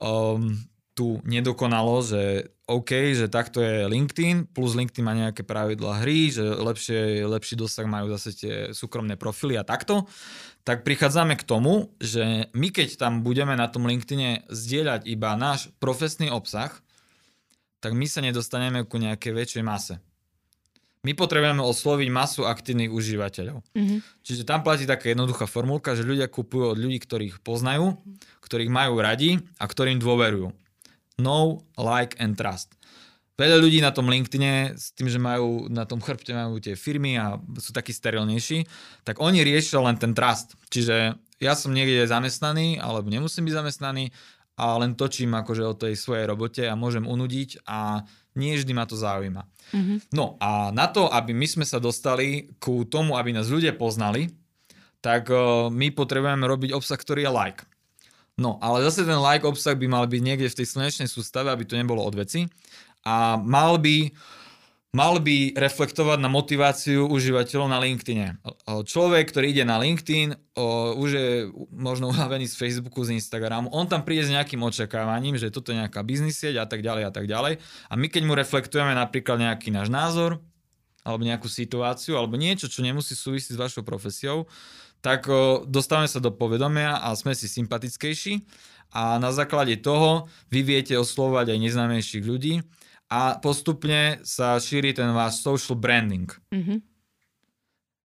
[0.01, 0.55] um,
[0.95, 2.23] tú nedokonalosť, že
[2.69, 7.89] OK, že takto je LinkedIn, plus LinkedIn má nejaké pravidlá hry, že lepšie, lepší dosah
[7.89, 10.05] majú zase tie súkromné profily a takto,
[10.61, 15.73] tak prichádzame k tomu, že my keď tam budeme na tom LinkedIne zdieľať iba náš
[15.81, 16.69] profesný obsah,
[17.81, 19.97] tak my sa nedostaneme ku nejakej väčšej mase.
[21.01, 23.65] My potrebujeme osloviť masu aktívnych užívateľov.
[23.71, 23.99] Mm-hmm.
[24.21, 27.97] Čiže tam platí taká jednoduchá formulka, že ľudia kupujú od ľudí, ktorých poznajú,
[28.45, 30.53] ktorých majú radi a ktorým dôverujú
[31.19, 32.73] know, like and trust.
[33.39, 37.15] Veľa ľudí na tom LinkedIne s tým, že majú na tom chrbte majú tie firmy
[37.15, 38.67] a sú takí sterilnejší,
[39.07, 40.59] tak oni riešia len ten trust.
[40.67, 44.11] Čiže ja som niekde zamestnaný, alebo nemusím byť zamestnaný
[44.59, 48.03] a len točím akože o tej svojej robote a môžem unudiť a
[48.35, 49.47] nie vždy ma to zaujíma.
[49.71, 49.97] Mm-hmm.
[50.11, 54.27] No a na to, aby my sme sa dostali ku tomu, aby nás ľudia poznali,
[54.99, 57.63] tak uh, my potrebujeme robiť obsah, ktorý je like.
[58.39, 61.67] No, ale zase ten like obsah by mal byť niekde v tej slnečnej sústave, aby
[61.67, 62.47] to nebolo od veci.
[63.03, 64.15] A mal by,
[64.95, 68.39] mal by reflektovať na motiváciu užívateľov na LinkedIne.
[68.63, 70.55] Človek, ktorý ide na LinkedIn,
[70.95, 71.27] už je
[71.75, 75.83] možno unavený z Facebooku, z Instagramu, on tam príde s nejakým očakávaním, že toto je
[75.83, 77.59] nejaká biznis sieť a tak ďalej a tak ďalej.
[77.91, 80.39] A my keď mu reflektujeme napríklad nejaký náš názor,
[81.03, 84.47] alebo nejakú situáciu, alebo niečo, čo nemusí súvisieť s vašou profesiou,
[84.99, 85.31] tak
[85.67, 88.43] dostávame sa do povedomia a sme si sympatickejší
[88.91, 92.65] a na základe toho vy viete oslovať aj neznámejších ľudí
[93.09, 96.29] a postupne sa šíri ten váš social branding.
[96.53, 96.77] Mm-hmm.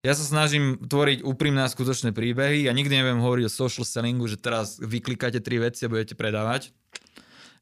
[0.04, 2.68] Ja sa snažím tvoriť úprimné a skutočné príbehy.
[2.68, 6.76] Ja nikdy neviem hovoriť o social sellingu, že teraz vyklikáte tri veci a budete predávať.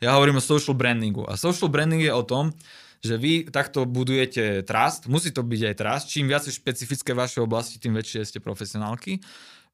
[0.03, 1.23] Ja hovorím o social brandingu.
[1.31, 2.51] A social branding je o tom,
[3.03, 7.21] že vy takto budujete trust, musí to byť aj trust, čím viac je špecifické v
[7.27, 9.19] vašej oblasti, tým väčšie ste profesionálky.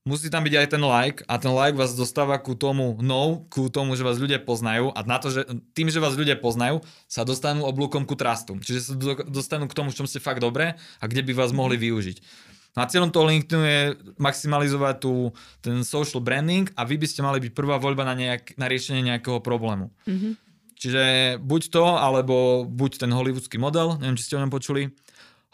[0.08, 3.68] Musí tam byť aj ten like a ten like vás dostáva ku tomu no, ku
[3.68, 5.44] tomu, že vás ľudia poznajú a na to, že
[5.76, 8.56] tým, že vás ľudia poznajú, sa dostanú oblúkom ku trustu.
[8.56, 8.92] Čiže sa
[9.28, 12.24] dostanú k tomu, v čom ste fakt dobré a kde by vás mohli využiť.
[12.72, 13.82] No a cieľom toho LinkedInu je
[14.22, 18.54] maximalizovať tú, ten social branding a vy by ste mali byť prvá voľba na, nejak,
[18.54, 19.90] na riešenie nejakého problému.
[20.06, 20.47] Mm-hmm.
[20.78, 21.02] Čiže
[21.42, 24.86] buď to, alebo buď ten hollywoodsky model, neviem, či ste o ňom počuli.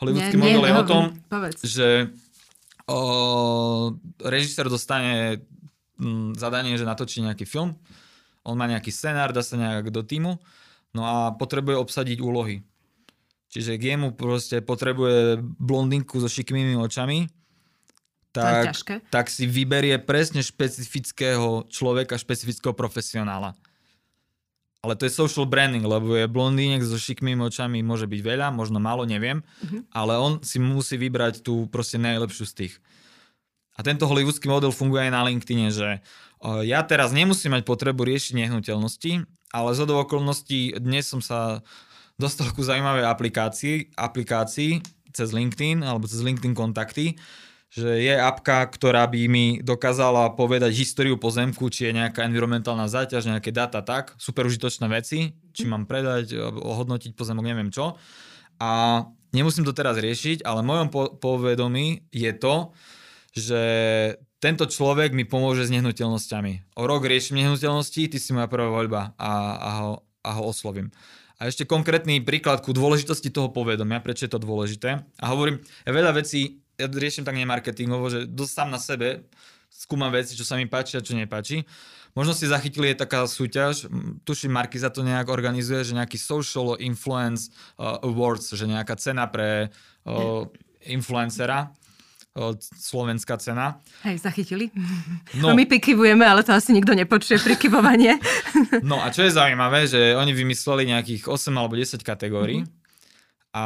[0.04, 1.60] Hollywoodsky nie, model nie, je o tom, povedz.
[1.64, 1.88] že
[2.84, 2.98] o,
[4.20, 5.40] režisér dostane
[5.96, 7.72] m, zadanie, že natočí nejaký film,
[8.44, 10.36] on má nejaký scenár, dá sa nejak do týmu,
[10.92, 12.60] no a potrebuje obsadiť úlohy.
[13.48, 17.32] Čiže jemu proste potrebuje blondinku so šikmými očami,
[18.34, 18.74] tak,
[19.14, 23.54] tak si vyberie presne špecifického človeka, špecifického profesionála.
[24.84, 28.76] Ale to je social branding, lebo je blondínek so šikmými očami, môže byť veľa, možno
[28.84, 29.88] málo, neviem, mm-hmm.
[29.96, 32.74] ale on si musí vybrať tú proste najlepšiu z tých.
[33.74, 36.04] A tento hollywoodsky model funguje aj na LinkedIne, že
[36.68, 39.24] ja teraz nemusím mať potrebu riešiť nehnuteľnosti,
[39.56, 41.64] ale z okolností dnes som sa
[42.20, 47.16] dostal ku zaujímavej aplikácii, aplikácii cez LinkedIn alebo cez LinkedIn kontakty,
[47.74, 53.26] že je apka, ktorá by mi dokázala povedať históriu pozemku, či je nejaká environmentálna záťaž,
[53.26, 57.98] nejaké data tak, super užitočné veci, či mám predať, ohodnotiť pozemok, neviem čo.
[58.62, 59.02] A
[59.34, 62.70] nemusím to teraz riešiť, ale v mojom po- povedomí je to,
[63.34, 63.62] že
[64.38, 66.78] tento človek mi pomôže s nehnuteľnosťami.
[66.78, 70.94] O rok riešim nehnuteľnosti, ty si moja prvá voľba a, a, ho, a ho oslovím.
[71.42, 75.02] A ešte konkrétny príklad ku dôležitosti toho povedomia, prečo je to dôležité.
[75.18, 79.26] A hovorím, ja veľa vecí, ja riešim tak nemarketingovo, že dosť sám na sebe
[79.74, 81.66] skúmam veci, čo sa mi páči a čo nepáči.
[82.14, 83.90] Možno si zachytili, je taká súťaž,
[84.22, 89.26] tuším, Marky za to nejak organizuje, že nejaký Social Influence uh, Awards, že nejaká cena
[89.26, 89.74] pre
[90.06, 90.46] uh,
[90.86, 91.74] influencera
[92.58, 93.78] slovenská cena.
[94.02, 94.74] Hej, zachytili.
[95.38, 95.50] No.
[95.50, 98.18] no my prikyvujeme, ale to asi nikto nepočuje, prikyvovanie.
[98.82, 103.54] No a čo je zaujímavé, že oni vymysleli nejakých 8 alebo 10 kategórií mm-hmm.
[103.54, 103.64] a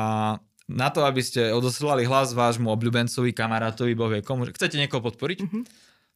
[0.68, 5.38] na to, aby ste odoslali hlas vášmu obľúbencovi, kamarátovi, bohvie komu, že chcete niekoho podporiť,
[5.40, 5.62] mm-hmm.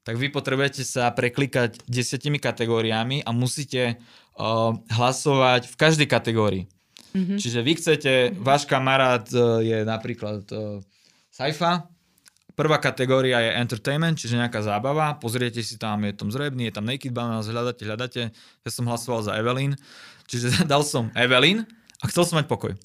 [0.04, 6.64] tak vy potrebujete sa preklikať desiatimi kategóriami a musíte uh, hlasovať v každej kategórii.
[7.16, 7.38] Mm-hmm.
[7.40, 10.84] Čiže vy chcete, váš kamarát uh, je napríklad uh,
[11.32, 11.88] Saifa,
[12.52, 15.16] Prvá kategória je entertainment, čiže nejaká zábava.
[15.16, 18.22] Pozriete si tam, je tam zrebný, je tam Naked Bananas, hľadáte, hľadáte.
[18.60, 19.72] Ja som hlasoval za Evelyn,
[20.28, 21.64] čiže dal som Evelyn
[22.04, 22.76] a chcel som mať pokoj.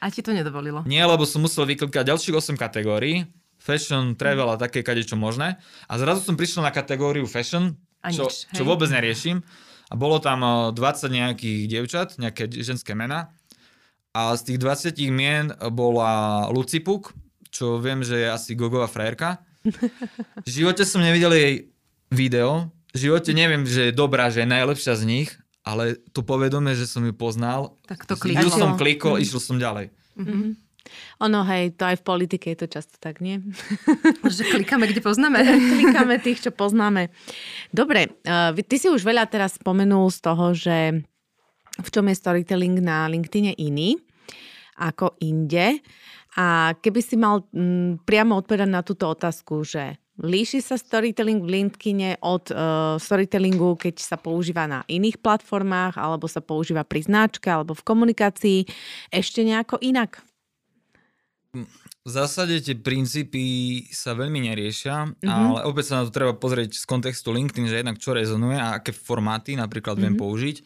[0.00, 0.84] A ti to nedovolilo?
[0.84, 3.28] Nie, lebo som musel vyklikať ďalších 8 kategórií.
[3.56, 5.58] Fashion, travel a také kade čo možné.
[5.88, 7.74] A zrazu som prišiel na kategóriu fashion,
[8.12, 9.42] čo, nič, čo vôbec neriešim.
[9.90, 10.42] A bolo tam
[10.74, 10.76] 20
[11.10, 13.32] nejakých dievčat, nejaké ženské mená.
[14.16, 17.16] A z tých 20 mien bola Lucipuk,
[17.50, 19.40] čo viem, že je asi Gogová frajerka.
[20.46, 21.54] V živote som nevidel jej
[22.12, 25.30] video, v živote neviem, že je dobrá, že je najlepšia z nich,
[25.66, 28.54] ale to povedomie, že som ju poznal, tak to klikol.
[28.54, 29.22] som klikol, mm.
[29.26, 29.90] išiel som ďalej.
[30.14, 30.50] Mm-hmm.
[31.26, 33.42] Ono, hej, to aj v politike je to často tak, nie?
[34.36, 35.42] Že klikáme, kde poznáme.
[35.82, 37.10] klikáme tých, čo poznáme.
[37.74, 41.02] Dobre, uh, ty si už veľa teraz spomenul z toho, že
[41.76, 43.98] v čom je storytelling na LinkedIne iný
[44.78, 45.82] ako inde.
[46.36, 51.44] A keby si mal m, mm, priamo odpovedať na túto otázku, že líši sa storytelling
[51.44, 57.04] v LinkedIne od uh, storytellingu, keď sa používa na iných platformách, alebo sa používa pri
[57.04, 58.58] značke, alebo v komunikácii,
[59.12, 60.24] ešte nejako inak?
[62.06, 63.44] V zásade tie princípy
[63.90, 65.26] sa veľmi neriešia, mm-hmm.
[65.26, 68.78] ale opäť sa na to treba pozrieť z kontextu LinkedIn, že jednak čo rezonuje a
[68.78, 70.14] aké formáty napríklad mm-hmm.
[70.14, 70.56] viem použiť.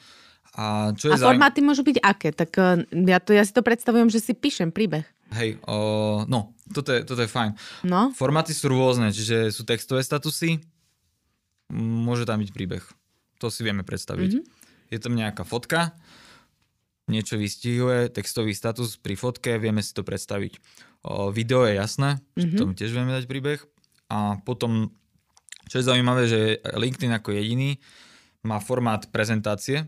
[0.58, 2.34] A, čo je a formáty môžu byť aké?
[2.34, 5.06] Tak uh, ja, to, ja si to predstavujem, že si píšem príbeh.
[5.30, 7.54] Hej, o, no, toto je, toto je fajn.
[7.86, 8.10] No?
[8.10, 10.58] Formáty sú rôzne, čiže sú textové statusy,
[11.70, 12.82] môže tam byť príbeh.
[13.38, 14.30] To si vieme predstaviť.
[14.34, 14.90] Mm-hmm.
[14.90, 15.94] Je tam nejaká fotka,
[17.06, 20.58] niečo vystihuje, textový status pri fotke, vieme si to predstaviť.
[21.06, 22.58] O, video je jasné, mm-hmm.
[22.58, 23.62] tomu tiež vieme dať príbeh.
[24.10, 24.90] A potom,
[25.70, 27.78] čo je zaujímavé, že LinkedIn ako jediný
[28.42, 29.86] má formát prezentácie,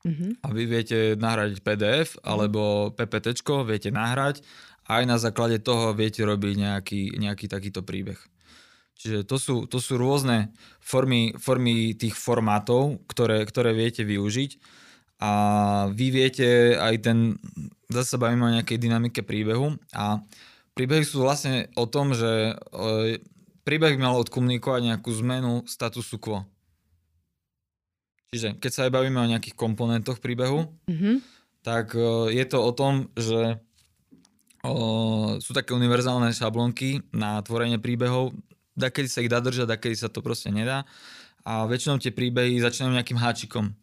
[0.00, 0.30] Mm-hmm.
[0.40, 3.36] A vy viete nahrať PDF alebo PPT,
[3.68, 4.40] viete nahrať
[4.88, 8.16] a aj na základe toho viete robiť nejaký, nejaký takýto príbeh.
[9.00, 14.60] Čiže to sú, to sú rôzne formy, formy tých formátov, ktoré, ktoré viete využiť
[15.20, 15.32] a
[15.92, 17.18] vy viete aj ten,
[17.92, 20.20] zase bavíme o nejakej dynamike príbehu a
[20.72, 23.20] príbehy sú vlastne o tom, že e,
[23.68, 26.48] príbeh by mal odkomunikovať nejakú zmenu statusu quo.
[28.30, 31.16] Čiže keď sa aj bavíme o nejakých komponentoch príbehu, mm-hmm.
[31.66, 33.58] tak uh, je to o tom, že
[34.62, 38.30] uh, sú také univerzálne šablonky na tvorenie príbehov,
[38.78, 40.86] kedy sa ich dá držať, kedy sa to proste nedá.
[41.42, 43.74] A väčšinou tie príbehy začínajú nejakým háčikom.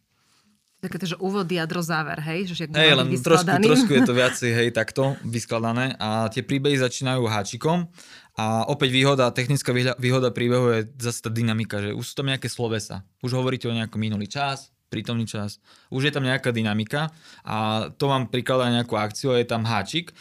[0.77, 2.53] Také to, že úvod, jadro, záver, hej?
[2.53, 5.97] Že hej, len trošku, trošku je to viacej, hej, takto vyskladané.
[5.97, 7.89] A tie príbehy začínajú háčikom
[8.37, 12.45] a opäť výhoda, technická výhoda príbehu je zase tá dynamika, že už sú tam nejaké
[12.45, 13.01] slovesa.
[13.25, 15.57] Už hovoríte o nejakom minulý čas, prítomný čas.
[15.89, 17.09] Už je tam nejaká dynamika
[17.41, 20.13] a to vám prikladá nejakú akciu a je tam háčik.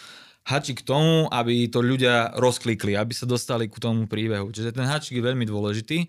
[0.49, 4.49] Háčik k tomu, aby to ľudia rozklikli, aby sa dostali ku tomu príbehu.
[4.49, 6.09] Čiže ten háčik je veľmi dôležitý.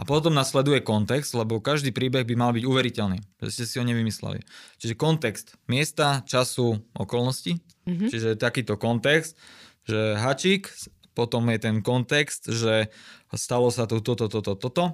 [0.00, 3.84] A potom nasleduje kontext, lebo každý príbeh by mal byť uveriteľný, že ste si ho
[3.86, 4.40] nevymysleli.
[4.80, 7.60] Čiže kontext miesta, času, okolnosti.
[7.86, 8.08] Mm-hmm.
[8.08, 9.38] Čiže takýto kontext,
[9.86, 10.72] že hačík
[11.12, 12.88] potom je ten kontext, že
[13.32, 14.84] stalo sa tu toto, toto, toto.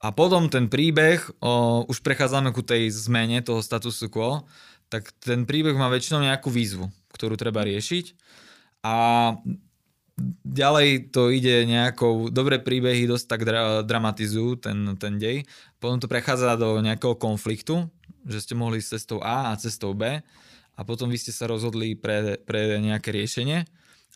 [0.00, 4.44] A potom ten príbeh, o, už prechádzame ku tej zmene toho statusu quo,
[4.92, 8.14] tak ten príbeh má väčšinou nejakú výzvu, ktorú treba riešiť.
[8.84, 8.96] A
[10.44, 15.48] ďalej to ide nejakou, dobré príbehy dosť tak dra- dramatizujú ten, ten dej.
[15.80, 17.88] Potom to prechádza do nejakého konfliktu,
[18.28, 20.22] že ste mohli s cestou A a cestou B
[20.74, 23.66] a potom vy ste sa rozhodli pre, pre nejaké riešenie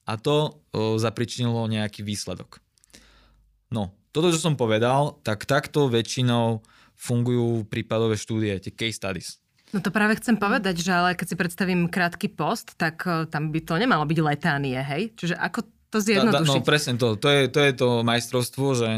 [0.08, 2.64] a to zapričinilo nejaký výsledok.
[3.68, 6.64] No, toto, čo som povedal, tak takto väčšinou
[6.96, 9.28] fungujú prípadové štúdie, tie case studies.
[9.68, 13.60] No to práve chcem povedať, že ale keď si predstavím krátky post, tak tam by
[13.60, 15.12] to nemalo byť letánie, hej?
[15.12, 16.56] Čiže ako to zjednodušiť?
[16.56, 17.20] no presne to.
[17.20, 18.90] To je, to je to majstrovstvo, že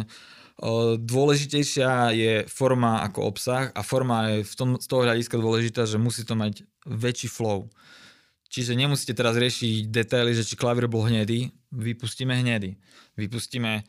[1.01, 5.96] dôležitejšia je forma ako obsah a forma je v tom, z toho hľadiska dôležitá, že
[5.96, 7.73] musí to mať väčší flow.
[8.51, 12.75] Čiže nemusíte teraz riešiť detaily, že či klavír bol hnedý, vypustíme hnedý.
[13.15, 13.87] Vypustíme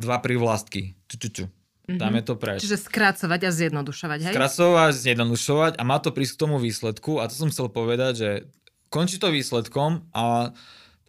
[0.00, 0.96] dva privlastky.
[1.04, 1.44] Ču, ču, ču.
[1.44, 2.00] Mm-hmm.
[2.00, 2.64] Dáme to preč.
[2.64, 4.32] Čiže skracovať a zjednodušovať, hej?
[4.32, 8.30] Skracovať, zjednodušovať a má to prísť k tomu výsledku a to som chcel povedať, že
[8.88, 10.56] končí to výsledkom a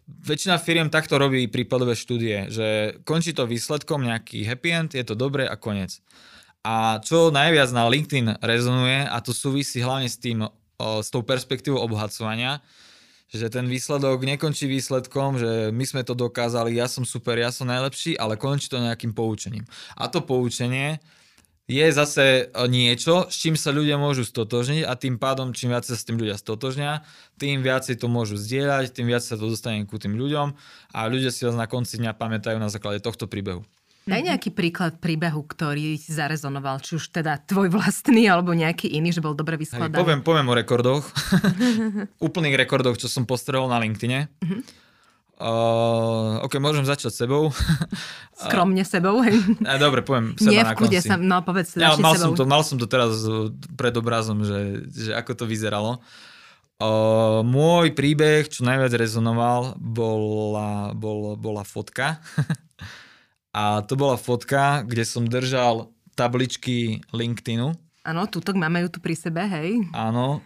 [0.04, 5.14] väčšina firiem takto robí prípadové štúdie, že končí to výsledkom nejaký happy end, je to
[5.14, 6.02] dobré a koniec.
[6.62, 10.46] A čo najviac na LinkedIn rezonuje, a to súvisí hlavne s tým,
[11.02, 12.60] s tou perspektívou obohacovania,
[13.32, 17.64] že ten výsledok nekončí výsledkom, že my sme to dokázali, ja som super, ja som
[17.64, 19.64] najlepší, ale končí to nejakým poučením.
[19.96, 21.00] A to poučenie
[21.64, 25.96] je zase niečo, s čím sa ľudia môžu stotožniť a tým pádom, čím viac sa
[25.96, 27.06] s tým ľudia stotožnia,
[27.40, 30.52] tým viacej to môžu zdieľať, tým viac sa to dostane ku tým ľuďom
[30.92, 33.64] a ľudia si vás na konci dňa pamätajú na základe tohto príbehu.
[34.02, 34.28] Daj mhm.
[34.34, 39.38] nejaký príklad príbehu, ktorý zarezonoval, či už teda tvoj vlastný alebo nejaký iný, že bol
[39.38, 39.94] dobre vyskladaný.
[39.94, 41.04] Hej, poviem, poviem o rekordoch.
[42.26, 44.26] Úplných rekordoch, čo som postrehol na LinkedIne.
[44.42, 44.62] Uh-huh.
[45.42, 47.50] Uh, ok, môžem začať sebou.
[48.42, 49.38] Skromne sebou, hej.
[49.66, 51.02] A, dobre, poviem seba Nie na konci.
[51.02, 52.30] sa, no povedz ja, mal, sebou.
[52.30, 53.26] som to, mal som to teraz
[53.74, 55.98] pred obrazom, že, že ako to vyzeralo.
[56.82, 62.22] Uh, môj príbeh, čo najviac rezonoval, bola, bol, bola fotka.
[63.52, 67.76] A to bola fotka, kde som držal tabličky LinkedInu.
[68.02, 69.84] Áno, tuto máme ju tu pri sebe, hej.
[69.92, 70.40] Áno.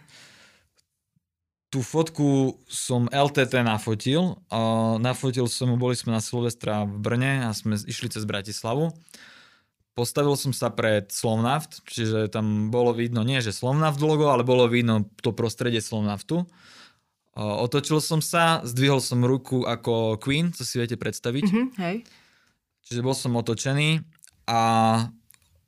[1.67, 4.39] Tú fotku som LTT nafotil.
[4.47, 8.93] Uh, nafotil som boli sme na Silvestra v Brne a sme išli cez Bratislavu.
[9.97, 14.69] Postavil som sa pred Slovnaft, čiže tam bolo vidno, nie že Slovnaft logo, ale bolo
[14.69, 16.45] vidno to prostredie Slovnaftu.
[17.33, 21.43] Uh, otočil som sa, zdvihol som ruku ako Queen, co si viete predstaviť.
[21.49, 21.97] Mm-hmm, hej.
[22.87, 23.99] Čiže bol som otočený
[24.47, 24.61] a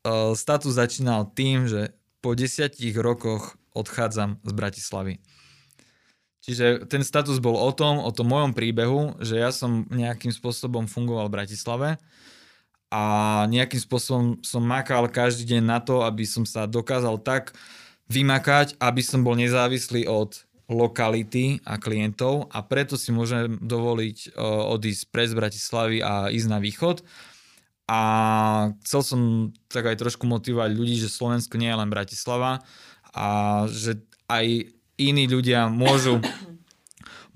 [0.08, 1.92] uh, status začínal tým, že
[2.24, 5.14] po desiatich rokoch odchádzam z Bratislavy.
[6.40, 10.88] Čiže ten status bol o tom, o tom mojom príbehu, že ja som nejakým spôsobom
[10.88, 11.90] fungoval v Bratislave
[12.90, 13.04] a
[13.52, 17.54] nejakým spôsobom som makal každý deň na to, aby som sa dokázal tak
[18.10, 24.38] vymakať, aby som bol nezávislý od lokality a klientov a preto si môžem dovoliť
[24.70, 27.02] odísť pre z Bratislavy a ísť na východ.
[27.90, 28.02] A
[28.86, 29.22] chcel som
[29.66, 32.62] tak aj trošku motivovať ľudí, že Slovensko nie je len Bratislava
[33.10, 33.28] a
[33.66, 33.98] že
[34.30, 34.70] aj
[35.02, 36.22] iní ľudia môžu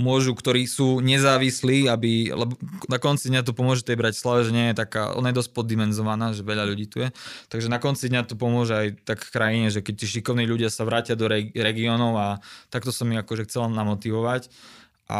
[0.01, 2.57] môžu, ktorí sú nezávislí, aby, lebo
[2.89, 6.33] na konci dňa to pomôže tej Bratislave, že nie je taká, ona je dosť poddimenzovaná,
[6.33, 7.13] že veľa ľudí tu je.
[7.53, 10.81] Takže na konci dňa to pomôže aj tak krajine, že keď tí šikovní ľudia sa
[10.83, 12.27] vrátia do re- regiónov a
[12.73, 14.49] takto som mi akože chcel namotivovať.
[15.11, 15.19] A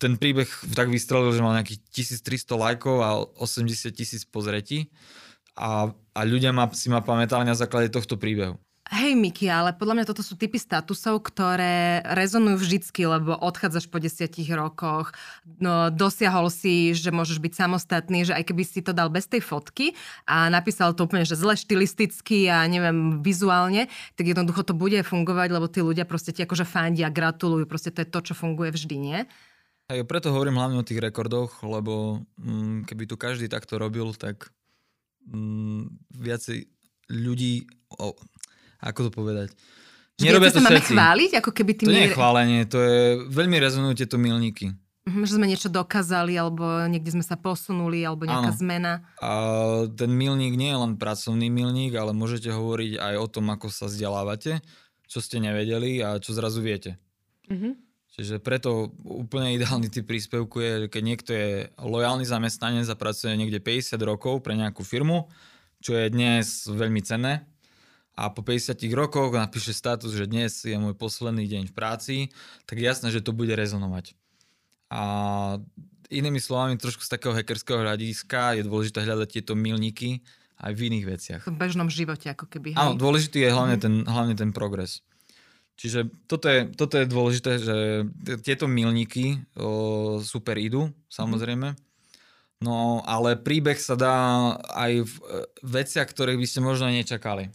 [0.00, 1.82] ten príbeh tak vystrelil, že mal nejakých
[2.24, 4.88] 1300 lajkov a 80 tisíc pozretí.
[5.60, 8.56] A, a ľudia ma, si ma pamätali na základe tohto príbehu.
[8.92, 13.96] Hej Miki, ale podľa mňa toto sú typy statusov, ktoré rezonujú vždycky, lebo odchádzaš po
[13.96, 15.16] desiatich rokoch,
[15.56, 19.40] no, dosiahol si, že môžeš byť samostatný, že aj keby si to dal bez tej
[19.40, 19.96] fotky
[20.28, 23.88] a napísal to úplne, že zle štilisticky a neviem, vizuálne,
[24.20, 28.04] tak jednoducho to bude fungovať, lebo tí ľudia proste ti akože fandia, gratulujú, proste to
[28.04, 29.18] je to, čo funguje vždy, nie?
[29.88, 34.52] Hej, preto hovorím hlavne o tých rekordoch, lebo mm, keby tu každý takto robil, tak
[35.24, 35.88] mm,
[36.20, 36.68] viacej
[37.08, 37.68] ľudí,
[38.84, 39.48] ako to povedať?
[40.20, 41.86] Nerobia to máme chváliť, ako keby tým...
[41.90, 42.98] To nie je chválenie, to je,
[43.34, 44.70] veľmi rezonujú tieto milníky.
[45.04, 48.60] Mhm, že sme niečo dokázali, alebo niekde sme sa posunuli, alebo nejaká ano.
[48.60, 48.92] zmena.
[49.20, 49.32] A
[49.90, 53.90] ten milník nie je len pracovný milník, ale môžete hovoriť aj o tom, ako sa
[53.90, 54.64] vzdelávate,
[55.04, 56.96] čo ste nevedeli a čo zrazu viete.
[57.52, 57.72] Mm-hmm.
[58.14, 63.58] Čiže preto úplne ideálny typ príspevku je, keď niekto je lojálny zamestnanec a pracuje niekde
[63.58, 65.26] 50 rokov pre nejakú firmu,
[65.82, 67.44] čo je dnes veľmi cenné,
[68.14, 72.16] a po 50 rokoch napíše status, že dnes je môj posledný deň v práci,
[72.64, 74.14] tak jasné, že to bude rezonovať.
[74.94, 75.02] A
[76.14, 80.22] inými slovami, trošku z takého hackerského hľadiska je dôležité hľadať tieto milníky
[80.62, 81.42] aj v iných veciach.
[81.42, 82.78] V bežnom živote ako keby.
[82.78, 83.82] Áno, dôležitý je hlavne, mhm.
[83.82, 85.02] ten, hlavne ten progres.
[85.74, 88.06] Čiže toto je, toto je dôležité, že
[88.46, 91.74] tieto milníky o, super idú, samozrejme.
[92.62, 94.16] No, ale príbeh sa dá
[94.70, 95.14] aj v
[95.66, 97.50] veciach, ktoré by ste možno nečakali.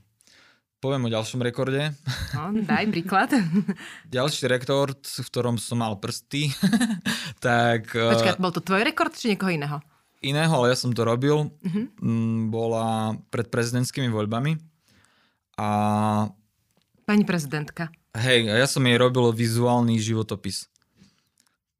[0.79, 1.91] Poviem o ďalšom rekorde.
[2.31, 3.35] No, daj príklad.
[4.15, 6.55] Ďalší rekord, v ktorom som mal prsty,
[7.43, 7.91] tak...
[7.91, 9.83] Počkaj, bol to tvoj rekord, či niekoho iného?
[10.23, 11.51] Iného, ale ja som to robil.
[11.51, 11.85] Uh-huh.
[12.47, 14.55] Bola pred prezidentskými voľbami.
[15.59, 15.67] A...
[17.03, 17.91] Pani prezidentka.
[18.15, 20.71] Hej, ja som jej robil vizuálny životopis,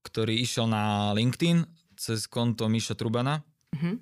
[0.03, 1.63] ktorý išiel na LinkedIn
[1.95, 3.47] cez konto Miša Trubana.
[3.71, 3.95] Uh-huh.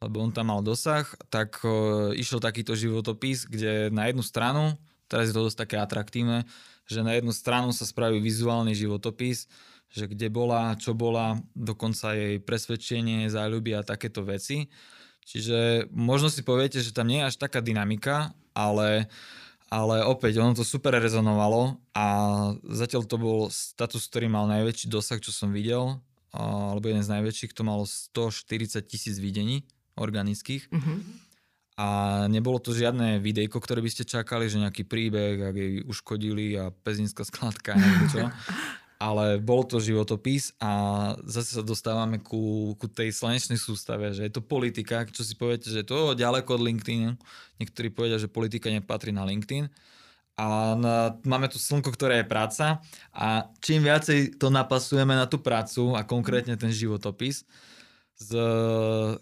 [0.00, 4.80] Lebo on tam mal dosah, tak uh, išiel takýto životopis, kde na jednu stranu,
[5.12, 6.48] teraz je to dosť také atraktívne,
[6.88, 9.44] že na jednu stranu sa spraví vizuálny životopis,
[9.92, 14.72] že kde bola, čo bola, dokonca jej presvedčenie, záľuby a takéto veci.
[15.28, 19.04] Čiže možno si poviete, že tam nie je až taká dynamika, ale,
[19.68, 22.06] ale opäť ono to super rezonovalo a
[22.64, 26.00] zatiaľ to bol status, ktorý mal najväčší dosah, čo som videl,
[26.32, 29.68] alebo jeden z najväčších, to malo 140 tisíc videní
[30.00, 30.72] organických.
[30.72, 30.98] Uh-huh.
[31.80, 31.86] A
[32.28, 36.68] nebolo to žiadne videjko, ktoré by ste čakali, že nejaký príbeh, ak jej uškodili a
[36.72, 38.24] pezinská skladka, neviem čo.
[39.00, 44.32] Ale bol to životopis a zase sa dostávame ku, ku tej slnečnej sústave, že je
[44.36, 47.16] to politika, čo si poviete, že je to ďaleko od LinkedIn.
[47.64, 49.72] Niektorí povedia, že politika nepatrí na LinkedIn.
[50.36, 55.40] A na, máme tu slnko, ktoré je práca a čím viacej to napasujeme na tú
[55.40, 57.48] prácu a konkrétne ten životopis,
[58.20, 58.30] s,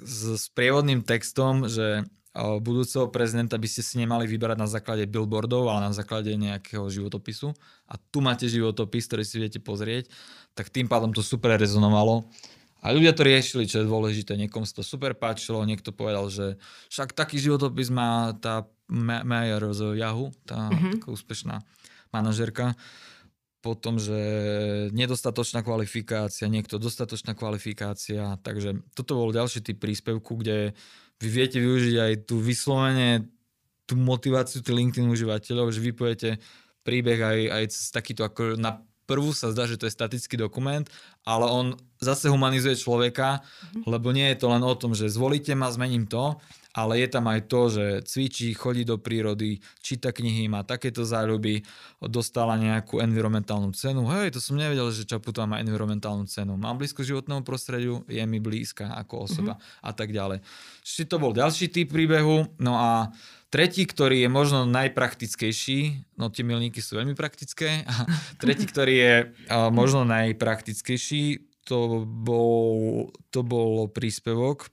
[0.02, 2.02] s, s prievodným textom, že
[2.38, 7.54] budúceho prezidenta by ste si nemali vyberať na základe billboardov, ale na základe nejakého životopisu.
[7.90, 10.10] A tu máte životopis, ktorý si viete pozrieť,
[10.54, 12.26] tak tým pádom to super rezonovalo.
[12.78, 14.38] A ľudia to riešili, čo je dôležité.
[14.38, 16.62] Niekomu sa to super páčilo, niekto povedal, že
[16.94, 21.02] však taký životopis má tá Mayer z Yahoo, tá mm-hmm.
[21.02, 21.56] taká úspešná
[22.14, 22.78] manažerka
[23.68, 24.16] potom, že
[24.96, 30.72] nedostatočná kvalifikácia, niekto dostatočná kvalifikácia, takže toto bol ďalší typ príspevku, kde
[31.20, 33.28] vy viete využiť aj tú vyslovene
[33.88, 36.30] tú motiváciu tých LinkedIn užívateľov, že vy poviete
[36.84, 40.84] príbeh aj, aj takýto ako na prvú sa zdá, že to je statický dokument,
[41.24, 43.82] ale on zase humanizuje človeka, mm-hmm.
[43.88, 46.36] lebo nie je to len o tom, že zvolíte ma, zmením to,
[46.78, 51.66] ale je tam aj to, že cvičí, chodí do prírody, číta knihy, má takéto záľuby,
[52.06, 54.06] dostala nejakú environmentálnu cenu.
[54.14, 56.54] Hej, to som nevedel, že Čaputová má environmentálnu cenu.
[56.54, 59.82] Mám blízko životnému prostrediu, je mi blízka ako osoba mm-hmm.
[59.82, 60.38] a tak ďalej.
[60.86, 62.46] Čiže to bol ďalší typ príbehu.
[62.62, 63.10] No a
[63.50, 68.06] tretí, ktorý je možno najpraktickejší, no tie milníky sú veľmi praktické, a
[68.42, 69.14] tretí, ktorý je
[69.74, 74.72] možno najpraktickejší, to bol, to bol príspevok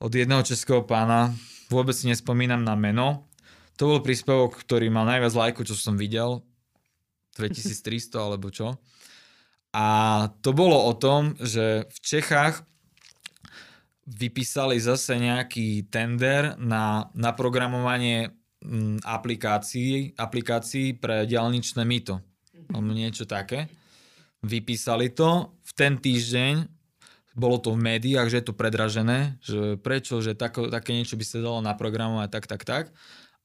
[0.00, 1.32] od jedného českého pána,
[1.72, 3.28] vôbec si nespomínam na meno.
[3.76, 6.40] To bol príspevok, ktorý mal najviac lajku, čo som videl,
[7.36, 8.80] 2300 alebo čo.
[9.76, 9.86] A
[10.40, 12.64] to bolo o tom, že v Čechách
[14.08, 18.32] vypísali zase nejaký tender na naprogramovanie
[18.64, 22.22] mm, aplikácií, aplikácií pre diálničné mýto.
[22.72, 23.68] Alebo niečo také.
[24.40, 25.52] Vypísali to.
[25.60, 26.75] V ten týždeň
[27.36, 31.24] bolo to v médiách, že je to predražené, že prečo, že tako, také niečo by
[31.28, 32.84] sa dalo naprogramovať tak, tak, tak.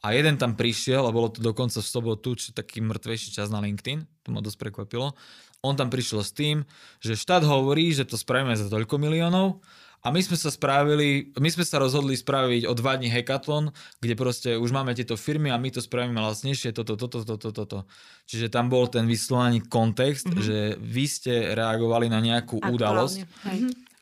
[0.01, 3.61] A jeden tam prišiel, a bolo to dokonca v sobotu, či taký mŕtvejší čas na
[3.61, 5.13] LinkedIn, to ma dosť prekvapilo.
[5.61, 6.65] On tam prišiel s tým,
[6.97, 9.61] že štát hovorí, že to spravíme za toľko miliónov
[10.01, 13.69] a my sme sa spravili, my sme sa rozhodli spraviť o dva dní hackathon,
[14.01, 17.77] kde proste už máme tieto firmy a my to spravíme lacnejšie, toto, toto, toto, toto.
[18.25, 20.41] Čiže tam bol ten vyslovaný kontext, mm-hmm.
[20.41, 22.73] že vy ste reagovali na nejakú Aktuálne.
[22.73, 23.17] udalosť.
[23.45, 23.59] Hej.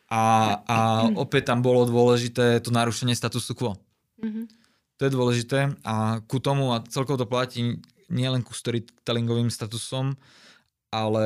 [0.10, 0.24] A,
[0.66, 0.78] a
[1.20, 3.76] opäť tam bolo dôležité to narušenie statusu quo.
[4.24, 4.46] Mm-hmm.
[5.00, 10.16] To je dôležité a ku tomu, a celkovo to platí nielen ku storytellingovým statusom,
[10.90, 11.26] ale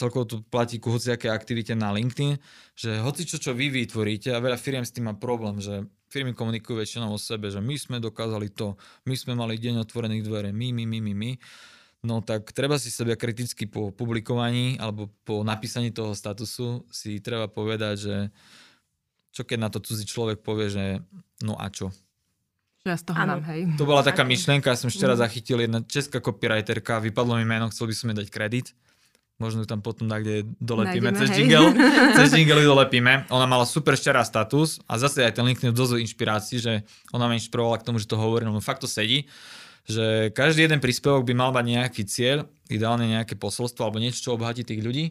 [0.00, 2.40] celkovo to platí ku hociaké aktivite na LinkedIn,
[2.72, 6.32] že hoci čo, čo vy vytvoríte a veľa firiem s tým má problém, že firmy
[6.32, 10.50] komunikujú väčšinou o sebe, že my sme dokázali to, my sme mali deň otvorených dvere,
[10.52, 11.32] my, my, my, my, my.
[12.02, 17.46] No tak treba si sebe kriticky po publikovaní alebo po napísaní toho statusu si treba
[17.46, 18.16] povedať, že
[19.32, 20.84] čo keď na to cudzí človek povie, že
[21.44, 21.92] no a čo?
[22.82, 23.70] Ja z toho mám, hej.
[23.78, 25.24] To bola taká myšlienka, ja som ešte raz mhm.
[25.28, 28.66] zachytil jedna česká copywriterka, vypadlo mi meno, chcel by som jej dať kredit
[29.42, 31.38] možno ju tam potom tak, kde dolepíme Nájdeme, cez hej.
[31.42, 31.74] jingle,
[32.22, 33.26] cez jingle ju dolepíme.
[33.34, 37.34] Ona mala super šťará status a zase aj ten LinkedIn dosť inšpirácií, že ona ma
[37.34, 39.26] inšpirovala k tomu, že to hovorí, no fakt to sedí,
[39.82, 44.38] že každý jeden príspevok by mal mať nejaký cieľ, ideálne nejaké posolstvo alebo niečo, čo
[44.38, 45.10] obohatí tých ľudí.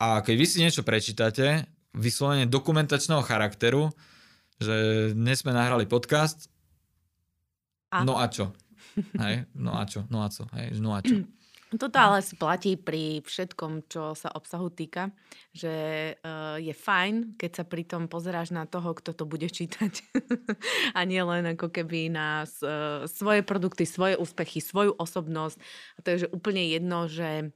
[0.00, 3.92] A keď vy si niečo prečítate, vyslovene dokumentačného charakteru,
[4.56, 6.48] že dnes sme nahrali podcast,
[7.92, 8.06] a?
[8.06, 8.56] no a čo?
[9.18, 10.06] Hej, no a čo?
[10.08, 10.46] No a co?
[10.56, 11.20] Hej, no a čo?
[11.70, 15.14] Toto ale si platí pri všetkom, čo sa obsahu týka,
[15.54, 15.70] že
[16.18, 20.02] uh, je fajn, keď sa pri tom pozeráš na toho, kto to bude čítať.
[20.98, 25.56] a nie len ako keby na uh, svoje produkty, svoje úspechy, svoju osobnosť.
[25.94, 27.54] A to je že úplne jedno, že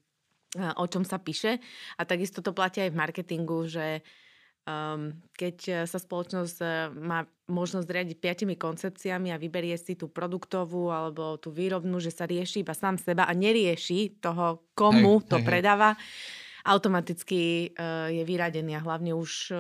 [0.63, 1.59] uh, o čom sa píše.
[1.99, 4.07] A takisto to platí aj v marketingu, že
[5.37, 10.89] keď eh, sa spoločnosť uh, má možnosť riadiť piatimi koncepciami a vyberie si tú produktovú
[10.89, 15.37] alebo tú výrobnú, že sa rieši iba sám seba a nerieši toho, komu hej, to
[15.37, 16.01] hej, predáva,
[16.65, 19.53] automaticky uh, je vyradený a hlavne už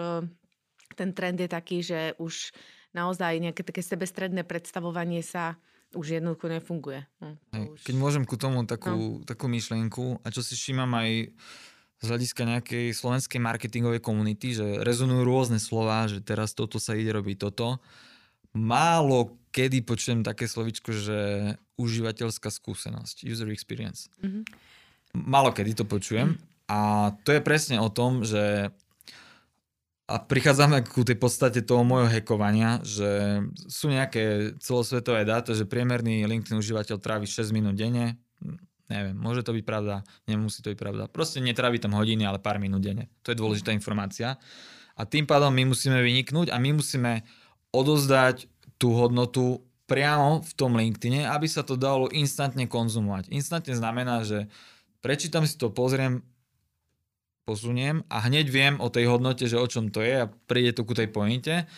[0.95, 2.55] ten trend je taký, že už
[2.97, 5.59] naozaj nejaké také sebestredné predstavovanie sa
[5.95, 7.07] už jednoducho nefunguje.
[7.21, 7.37] No,
[7.75, 7.83] už...
[7.85, 9.27] Keď môžem ku tomu takú, no.
[9.27, 11.35] takú myšlienku a čo si všímam aj
[12.05, 17.11] z hľadiska nejakej slovenskej marketingovej komunity, že rezonujú rôzne slova, že teraz toto sa ide
[17.11, 17.81] robiť toto.
[18.55, 21.19] Málo kedy počujem také slovičko, že
[21.81, 24.13] užívateľská skúsenosť, user experience.
[24.21, 24.43] Mm-hmm.
[25.15, 28.71] Málo kedy to počujem a to je presne o tom, že
[30.05, 33.41] a prichádzame ku tej podstate toho môjho hekovania, že
[33.73, 38.21] sú nejaké celosvetové dáta, že priemerný LinkedIn užívateľ trávi 6 minút denne.
[38.93, 41.09] Neviem, môže to byť pravda, nemusí to byť pravda.
[41.09, 43.09] Proste netrávi tam hodiny, ale pár minút denne.
[43.24, 44.37] To je dôležitá informácia.
[44.95, 47.24] A tým pádom my musíme vyniknúť a my musíme
[47.72, 53.32] odozdať tú hodnotu priamo v tom LinkedIne, aby sa to dalo instantne konzumovať.
[53.32, 54.49] Instantne znamená, že
[55.01, 56.24] prečítam si to, pozriem,
[57.45, 60.89] posuniem a hneď viem o tej hodnote, že o čom to je a príde to
[60.89, 61.68] ku tej pointe.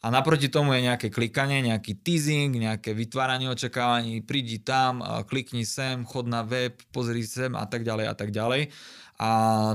[0.00, 6.08] A naproti tomu je nejaké klikanie, nejaký teasing, nejaké vytváranie očakávaní, prídi tam, klikni sem,
[6.08, 8.72] chod na web, pozri sem a tak ďalej a tak ďalej.
[9.20, 9.28] A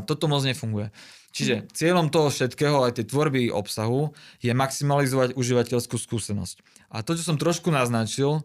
[0.09, 0.89] toto moc nefunguje.
[1.29, 6.89] Čiže cieľom toho všetkého, aj tej tvorby obsahu, je maximalizovať užívateľskú skúsenosť.
[6.89, 8.41] A to, čo som trošku naznačil,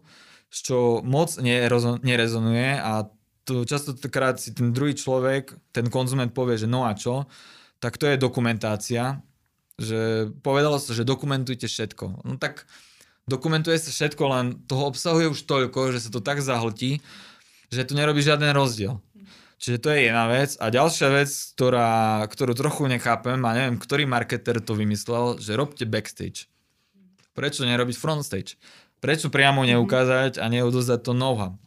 [0.53, 3.09] čo moc nerezonuje a
[3.41, 7.25] to častokrát si ten druhý človek, ten konzument povie, že no a čo,
[7.81, 9.23] tak to je dokumentácia,
[9.81, 12.23] že povedalo sa, že dokumentujte všetko.
[12.23, 12.69] No tak
[13.25, 17.01] dokumentuje sa všetko, len toho obsahuje už toľko, že sa to tak zahltí,
[17.73, 19.01] že tu nerobí žiaden rozdiel.
[19.61, 20.57] Čiže to je jedna vec.
[20.57, 25.85] A ďalšia vec, ktorá, ktorú trochu nechápem, a neviem, ktorý marketer to vymyslel, že robte
[25.85, 26.49] backstage.
[27.37, 28.57] Prečo nerobiť frontstage?
[28.97, 31.61] Prečo priamo neukázať a neodozdať to know-how?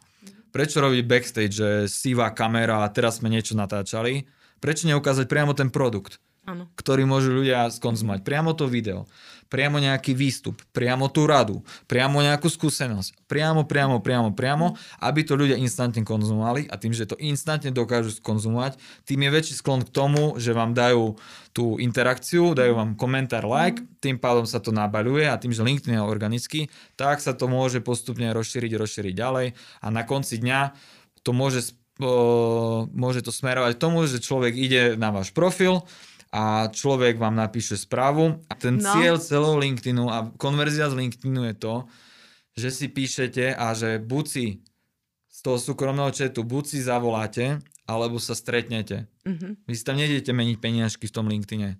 [0.51, 4.27] Prečo robiť backstage, že sivá kamera a teraz sme niečo natáčali?
[4.59, 6.19] Prečo neukázať priamo ten produkt?
[6.45, 6.69] Ano.
[6.77, 8.21] ktorý môžu ľudia skonzumovať.
[8.21, 9.09] Priamo to video,
[9.49, 13.25] priamo nejaký výstup, priamo tú radu, priamo nejakú skúsenosť.
[13.25, 18.13] Priamo, priamo, priamo, priamo, aby to ľudia instantne konzumovali a tým, že to instantne dokážu
[18.21, 18.77] skonzumovať,
[19.09, 21.17] tým je väčší sklon k tomu, že vám dajú
[21.57, 25.97] tú interakciu, dajú vám komentár, like, tým pádom sa to nabaľuje a tým, že LinkedIn
[25.97, 26.61] je organický,
[27.01, 30.77] tak sa to môže postupne rozšíriť, rozšíriť ďalej a na konci dňa
[31.25, 31.73] to môže,
[32.93, 35.89] môže to smerovať k tomu, že človek ide na váš profil,
[36.35, 38.43] a človek vám napíše správu.
[38.51, 38.91] A ten no.
[38.91, 41.75] cieľ celého LinkedInu a konverzia z LinkedInu je to,
[42.59, 44.47] že si píšete a že buď si
[45.31, 49.07] z toho súkromného chatu buď si zavoláte, alebo sa stretnete.
[49.23, 49.53] Mm-hmm.
[49.69, 51.79] Vy si tam nejdete meniť peniažky v tom LinkedIne.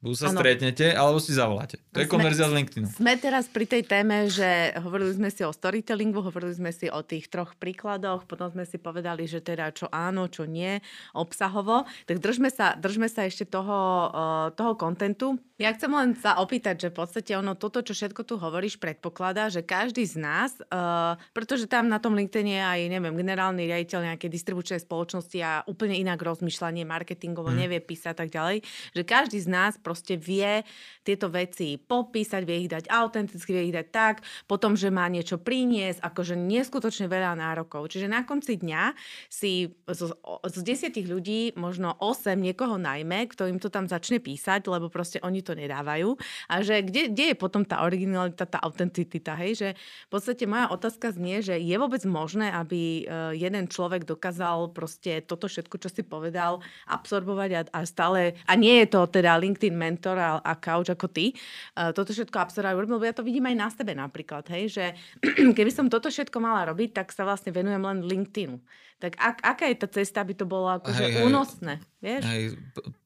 [0.00, 0.40] Buď sa ano.
[0.40, 1.76] stretnete, alebo si zavoláte.
[1.92, 2.88] To je konverzia z LinkedInu.
[2.88, 7.04] Sme teraz pri tej téme, že hovorili sme si o storytellingu, hovorili sme si o
[7.04, 10.80] tých troch príkladoch, potom sme si povedali, že teda čo áno, čo nie,
[11.12, 11.84] obsahovo.
[12.08, 15.36] Tak držme sa, držme sa ešte toho, uh, toho kontentu.
[15.60, 19.52] Ja chcem len sa opýtať, že v podstate ono toto, čo všetko tu hovoríš, predpokladá,
[19.52, 24.08] že každý z nás, uh, pretože tam na tom LinkedIn je aj, neviem, generálny riaditeľ
[24.08, 27.60] nejakej distribučnej spoločnosti a úplne inak rozmýšľanie marketingovo, hmm.
[27.60, 28.64] nevie písať a tak ďalej,
[28.96, 30.64] že každý z nás proste vie
[31.04, 35.36] tieto veci popísať, vie ich dať autenticky, vie ich dať tak, potom, že má niečo
[35.36, 37.84] priniesť, akože neskutočne veľa nárokov.
[37.92, 38.96] Čiže na konci dňa
[39.28, 44.64] si z, z desiatich ľudí možno 8 niekoho najmä, kto im to tam začne písať,
[44.64, 46.16] lebo proste oni to nedávajú.
[46.50, 49.52] A že kde, kde je potom tá originalita, tá autenticita, hej?
[49.56, 54.72] Že v podstate moja otázka znie, že je vôbec možné, aby e, jeden človek dokázal
[54.74, 59.38] proste toto všetko, čo si povedal, absorbovať a, a stále, a nie je to teda
[59.38, 61.32] LinkedIn mentor a, a couch ako ty,
[61.78, 64.84] uh, toto všetko absorbovať, lebo ja to vidím aj na sebe napríklad, hej, že
[65.56, 68.56] keby som toto všetko mala robiť, tak sa vlastne venujem len LinkedInu.
[69.00, 71.80] Tak ak, aká je tá cesta, aby to bolo akože hej, únosné?
[72.04, 72.20] Vieš?
[72.20, 72.42] Hej,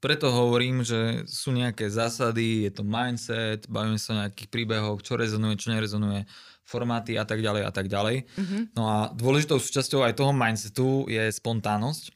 [0.02, 5.14] preto hovorím, že sú nejaké zásady, je to mindset, bavíme sa o nejakých príbehoch, čo
[5.14, 6.26] rezonuje, čo nerezonuje,
[6.66, 8.26] formáty a tak ďalej a tak ďalej.
[8.26, 8.62] Mm-hmm.
[8.74, 12.10] No a dôležitou súčasťou aj toho mindsetu je spontánnosť.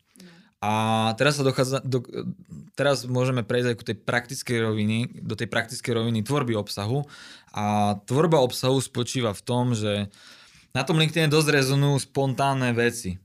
[0.59, 2.03] A teraz sa dochádza, do,
[2.74, 7.07] teraz môžeme prejsť aj ku tej praktickej roviny, do tej praktickej roviny tvorby obsahu.
[7.55, 10.11] A tvorba obsahu spočíva v tom, že
[10.74, 13.22] na tom LinkedIn dosť rezonujú spontánne veci.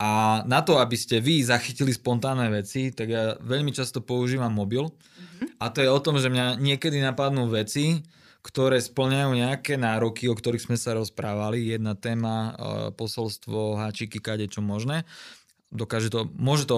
[0.00, 4.88] A na to, aby ste vy zachytili spontánne veci, tak ja veľmi často používam mobil.
[4.88, 5.60] Mm-hmm.
[5.60, 8.00] A to je o tom, že mňa niekedy napadnú veci,
[8.40, 11.76] ktoré splňajú nejaké nároky, o ktorých sme sa rozprávali.
[11.76, 12.50] Jedna téma, e,
[12.96, 15.04] posolstvo, háčiky, kade čo možné
[15.70, 16.74] dokáže to, môže to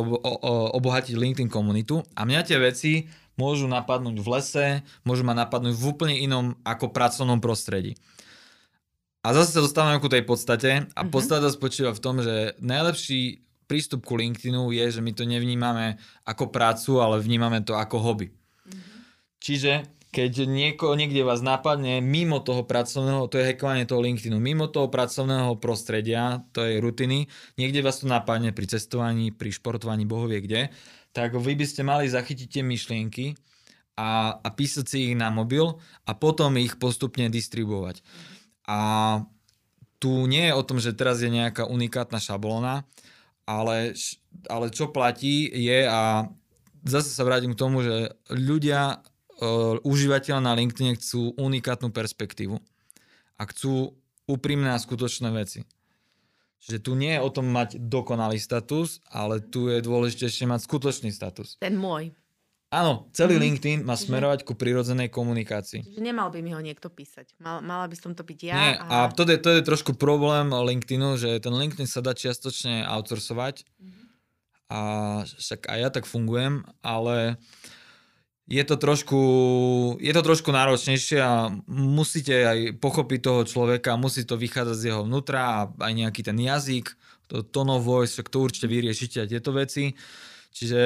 [0.77, 3.09] obohatiť LinkedIn komunitu a mňa tie veci
[3.41, 4.67] môžu napadnúť v lese,
[5.03, 7.97] môžu ma napadnúť v úplne inom ako pracovnom prostredí.
[9.23, 11.15] A zase sa dostávame ku tej podstate a mm-hmm.
[11.15, 16.51] podstata spočíva v tom, že najlepší prístup ku LinkedInu je, že my to nevnímame ako
[16.51, 18.35] prácu, ale vnímame to ako hobby.
[18.35, 18.83] Mm-hmm.
[19.39, 19.73] Čiže
[20.13, 24.93] keď nieko, niekde vás napadne mimo toho pracovného, to je hackovanie toho LinkedInu, mimo toho
[24.93, 30.69] pracovného prostredia, to je rutiny, niekde vás to napadne pri cestovaní, pri športovaní, bohovie kde,
[31.17, 33.41] tak vy by ste mali zachytiť tie myšlienky
[33.97, 35.65] a, a písať si ich na mobil
[36.05, 38.05] a potom ich postupne distribuovať.
[38.73, 38.79] A
[40.01, 42.89] tu nie je o tom, že teraz je nejaká unikátna šablóna,
[43.45, 43.93] ale,
[44.49, 46.25] ale čo platí je a
[46.89, 49.05] zase sa vrátim k tomu, že ľudia
[49.85, 52.57] užívateľa na LinkedIn chcú unikátnu perspektívu
[53.37, 53.93] a chcú
[54.25, 55.69] úprimné a skutočné veci.
[56.63, 61.11] Čiže tu nie je o tom mať dokonalý status, ale tu je dôležitejšie mať skutočný
[61.11, 61.59] status.
[61.59, 62.15] Ten môj.
[62.73, 63.43] Áno, celý mm.
[63.45, 65.85] LinkedIn má smerovať ku prirodzenej komunikácii.
[65.85, 67.37] Čiže nemal by mi ho niekto písať.
[67.37, 68.57] Mal, mala by som to byť ja.
[68.57, 72.17] Nie, a, a to, je, to je trošku problém LinkedInu, že ten LinkedIn sa dá
[72.17, 73.69] čiastočne outsourcovať.
[73.77, 74.03] Mm.
[74.73, 74.79] A
[75.29, 77.37] však aj ja tak fungujem, ale
[78.49, 79.21] je to trošku,
[80.01, 85.05] je to trošku náročnejšie a musíte aj pochopiť toho človeka, musí to vychádzať z jeho
[85.05, 86.89] vnútra a aj nejaký ten jazyk,
[87.29, 89.93] to tone voice, to určite vyriešite aj tieto veci.
[90.53, 90.83] Čiže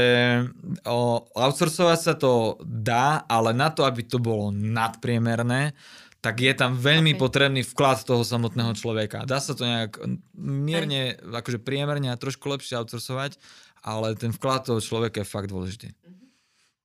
[0.87, 5.75] o, outsourcovať sa to dá, ale na to, aby to bolo nadpriemerné,
[6.23, 7.23] tak je tam veľmi okay.
[7.23, 9.27] potrebný vklad toho samotného človeka.
[9.27, 9.99] Dá sa to nejak
[10.39, 13.39] mierne, akože priemerne a trošku lepšie outsourcovať,
[13.83, 15.95] ale ten vklad toho človeka je fakt dôležitý.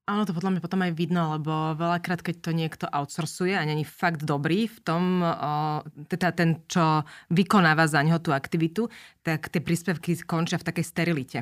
[0.10, 3.86] Áno, to podľa mňa potom aj vidno, lebo veľakrát, keď to niekto outsourcuje a není
[3.86, 5.24] fakt dobrý v tom,
[6.10, 8.90] teda ten, čo vykonáva za neho tú aktivitu,
[9.24, 11.40] tak tie príspevky končia v takej sterilite.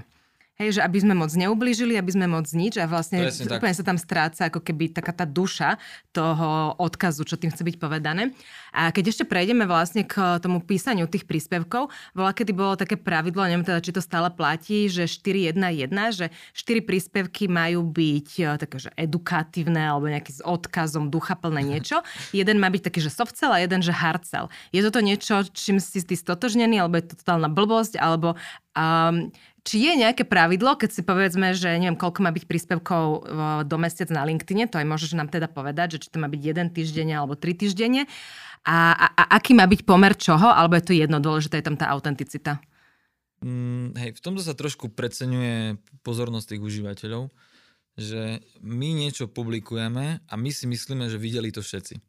[0.60, 3.80] Hej, že aby sme moc neublížili, aby sme moc nič a vlastne Presne úplne tak.
[3.80, 5.80] sa tam stráca ako keby taká tá duša
[6.12, 8.36] toho odkazu, čo tým chce byť povedané.
[8.76, 13.48] A keď ešte prejdeme vlastne k tomu písaniu tých príspevkov, bola kedy bolo také pravidlo,
[13.48, 18.84] neviem teda, či to stále platí, že 4.1.1, že 4 príspevky majú byť e, také,
[18.84, 22.04] že edukatívne alebo nejaký s odkazom, duchaplné niečo.
[22.36, 24.52] Jeden má byť taký, že soft cell a jeden, že hard cell.
[24.76, 28.36] Je toto niečo, čím si ty stotožnený, alebo je to totálna blbosť, alebo
[28.76, 29.32] um,
[29.64, 33.04] či je nejaké pravidlo, keď si povedzme, že neviem, koľko má byť príspevkov
[33.68, 36.42] do mesiac na LinkedIne, to aj môžeš nám teda povedať, že či to má byť
[36.42, 38.08] jeden týždeň alebo tri týždenne.
[38.68, 41.80] A, a, a aký má byť pomer čoho, alebo je to jedno, dôležitá je tam
[41.80, 42.60] tá autenticita?
[43.40, 47.32] Mm, hej, v tomto sa trošku preceňuje pozornosť tých užívateľov,
[47.96, 52.00] že my niečo publikujeme a my si myslíme, že videli to všetci.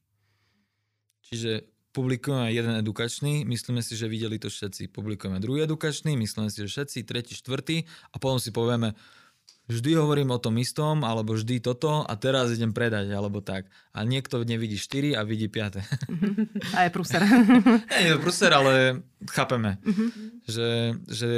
[1.31, 4.91] Čiže publikujeme jeden edukačný, myslíme si, že videli to všetci.
[4.95, 8.95] Publikujeme druhý edukačný, myslíme si, že všetci, tretí, štvrtý a potom si povieme,
[9.71, 13.71] vždy hovorím o tom istom, alebo vždy toto a teraz idem predať, alebo tak.
[13.95, 15.83] A niekto nevidí 4 a vidí 5.
[16.77, 17.23] A je pruser.
[18.03, 20.09] Nie je pruser, ale chápeme, uh-huh.
[20.47, 20.69] že,
[21.07, 21.31] že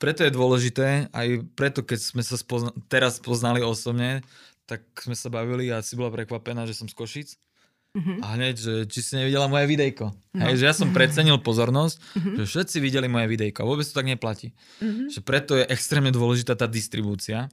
[0.00, 4.24] preto je dôležité, aj preto, keď sme sa spozna- teraz poznali osobne,
[4.64, 7.28] tak sme sa bavili a si bola prekvapená, že som z Košic
[7.90, 8.22] Uh-huh.
[8.22, 10.14] A hneď, že či si nevidela moje videjko.
[10.30, 10.42] No.
[10.46, 12.34] Hej, že ja som precenil pozornosť, uh-huh.
[12.38, 13.66] že všetci videli moje videjko.
[13.66, 14.54] A vôbec to tak neplatí.
[14.78, 15.10] Uh-huh.
[15.10, 17.50] Že preto je extrémne dôležitá tá distribúcia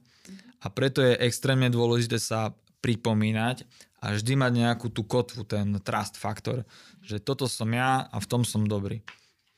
[0.62, 3.66] a preto je extrémne dôležité sa pripomínať
[3.98, 6.62] a vždy mať nejakú tú kotvu, ten trust faktor,
[7.02, 9.02] že toto som ja a v tom som dobrý.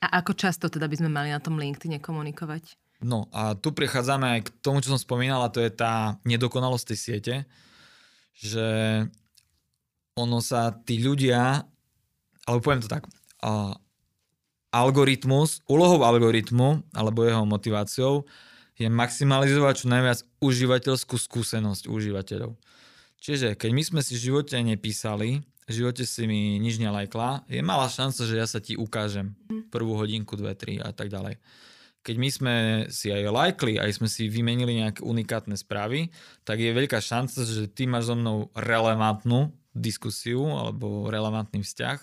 [0.01, 2.73] A ako často teda by sme mali na tom LinkedIn komunikovať?
[3.05, 6.97] No a tu prechádzame aj k tomu, čo som spomínala, to je tá nedokonalosť tej
[6.97, 7.35] siete,
[8.33, 8.65] že
[10.21, 11.65] ono sa tí ľudia,
[12.45, 13.09] alebo poviem to tak,
[13.41, 13.73] uh,
[14.71, 18.23] algoritmus, úlohou algoritmu alebo jeho motiváciou
[18.79, 22.55] je maximalizovať čo najviac užívateľskú skúsenosť užívateľov.
[23.21, 27.61] Čiže keď my sme si v živote nepísali, v živote si mi nič nelajkla, je
[27.61, 29.37] malá šanca, že ja sa ti ukážem
[29.69, 31.37] prvú hodinku, dve, tri a tak ďalej.
[32.01, 32.55] Keď my sme
[32.89, 36.09] si aj lajkli, aj sme si vymenili nejaké unikátne správy,
[36.41, 41.99] tak je veľká šanca, že ty máš so mnou relevantnú diskusiu alebo relevantný vzťah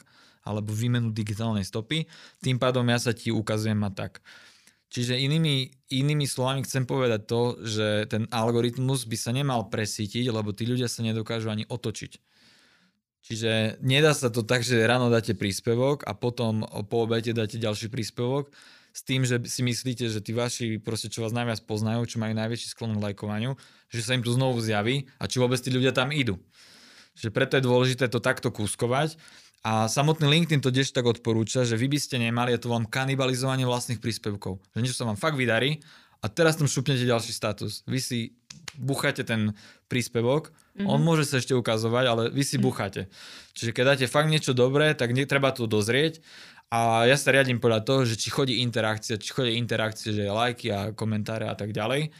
[0.48, 2.08] alebo výmenu digitálnej stopy,
[2.40, 4.24] tým pádom ja sa ti ukazujem a tak.
[4.88, 10.56] Čiže inými, inými slovami chcem povedať to, že ten algoritmus by sa nemal presítiť, lebo
[10.56, 12.16] tí ľudia sa nedokážu ani otočiť.
[13.20, 17.92] Čiže nedá sa to tak, že ráno dáte príspevok a potom po obete dáte ďalší
[17.92, 18.48] príspevok
[18.96, 22.32] s tým, že si myslíte, že tí vaši, proste čo vás najviac poznajú, čo majú
[22.32, 23.60] najväčší sklon k lajkovaniu,
[23.92, 26.40] že sa im tu znovu zjaví a či vôbec tí ľudia tam idú.
[27.18, 29.18] Že preto je dôležité to takto kúskovať.
[29.66, 32.86] A samotný LinkedIn to tiež tak odporúča, že vy by ste nemali, je to vám
[32.86, 34.62] kanibalizovanie vlastných príspevkov.
[34.72, 35.82] Že niečo sa vám fakt vydarí
[36.22, 37.82] a teraz tam šupnete ďalší status.
[37.90, 38.18] Vy si
[38.78, 39.58] bucháte ten
[39.90, 40.86] príspevok, mm-hmm.
[40.86, 43.10] on môže sa ešte ukazovať, ale vy si bucháte.
[43.58, 46.22] Čiže keď dáte fakt niečo dobré, tak netreba to dozrieť
[46.68, 50.68] a ja sa riadím podľa toho, že či chodí interakcia, či chodí interakcie, že lajky
[50.68, 52.12] a komentáre a tak ďalej.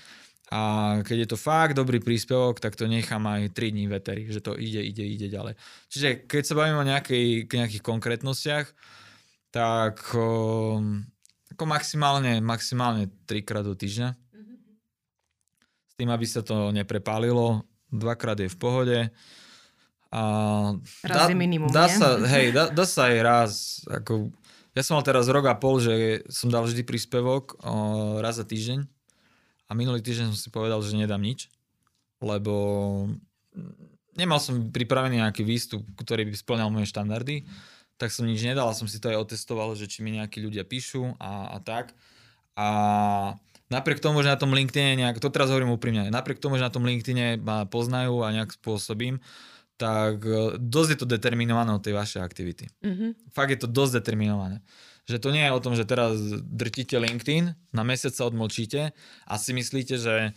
[0.49, 0.61] A
[1.05, 4.57] keď je to fakt dobrý príspevok, tak to nechám aj 3 dní veteri, že to
[4.57, 5.61] ide, ide, ide ďalej.
[5.93, 8.67] Čiže keď sa bavíme o nejakej, nejakých konkrétnostiach,
[9.53, 10.81] tak o,
[11.53, 14.17] ako maximálne, maximálne 3 krát do týždňa.
[15.85, 18.99] S tým, aby sa to neprepálilo, dvakrát je v pohode.
[20.09, 20.23] A
[21.05, 23.51] raz dá, je minimum, dá sa, hej, dá, dá sa aj raz,
[23.85, 24.33] ako,
[24.73, 28.49] ja som mal teraz rok a pol, že som dal vždy príspevok o, raz za
[28.49, 28.89] týždeň
[29.69, 31.53] a minulý týždeň som si povedal, že nedám nič,
[32.25, 32.53] lebo
[34.19, 37.47] nemal som pripravený nejaký výstup, ktorý by splňal moje štandardy,
[38.01, 40.67] tak som nič nedal a som si to aj otestoval, že či mi nejakí ľudia
[40.67, 41.93] píšu a, a tak.
[42.59, 42.69] A
[43.71, 46.73] napriek tomu, že na tom LinkedIne nejak, to teraz hovorím úprimne, napriek tomu, že na
[46.73, 49.23] tom LinkedIne ma poznajú a nejak spôsobím,
[49.79, 52.67] tak e, dosť je to determinované od tej vašej aktivity.
[52.83, 53.31] Mm-hmm.
[53.31, 54.59] Fakt je to dosť determinované.
[55.09, 58.93] Že to nie je o tom, že teraz drtíte LinkedIn, na mesiac sa odmlčíte
[59.25, 60.37] a si myslíte, že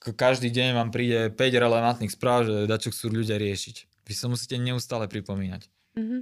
[0.00, 4.08] každý deň vám príde 5 relevantných správ, že dačo chcú ľudia riešiť.
[4.08, 5.68] Vy sa musíte neustále pripomínať.
[5.98, 6.20] Mm-hmm.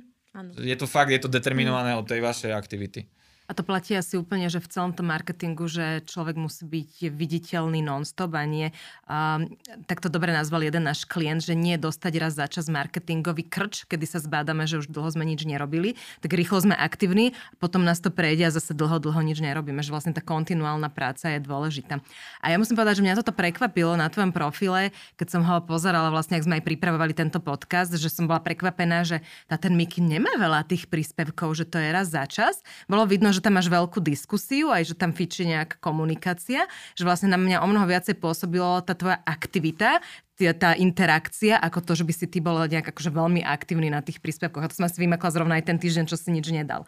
[0.66, 2.00] Je to fakt, je to determinované mm.
[2.02, 3.08] od tej vašej aktivity.
[3.46, 7.78] A to platí asi úplne, že v celom tom marketingu, že človek musí byť viditeľný
[7.80, 8.74] non-stop a nie,
[9.06, 9.46] um,
[9.86, 13.86] tak to dobre nazval jeden náš klient, že nie dostať raz za čas marketingový krč,
[13.86, 18.02] kedy sa zbádame, že už dlho sme nič nerobili, tak rýchlo sme aktívni, potom nás
[18.02, 22.02] to prejde a zase dlho, dlho nič nerobíme, že vlastne tá kontinuálna práca je dôležitá.
[22.42, 26.10] A ja musím povedať, že mňa toto prekvapilo na tvojom profile, keď som ho pozerala
[26.10, 30.02] vlastne, ak sme aj pripravovali tento podcast, že som bola prekvapená, že tá ten Miky
[30.02, 32.64] nemá veľa tých príspevkov, že to je raz za čas.
[32.88, 36.64] Bolo vidno, že tam máš veľkú diskusiu, aj že tam fičí nejaká komunikácia,
[36.96, 40.00] že vlastne na mňa o mnoho viacej pôsobilo tá tvoja aktivita,
[40.36, 44.20] tá interakcia, ako to, že by si ty bol nejak akože veľmi aktívny na tých
[44.20, 44.64] príspevkoch.
[44.64, 46.84] A to som asi vymekla zrovna aj ten týždeň, čo si nič nedal.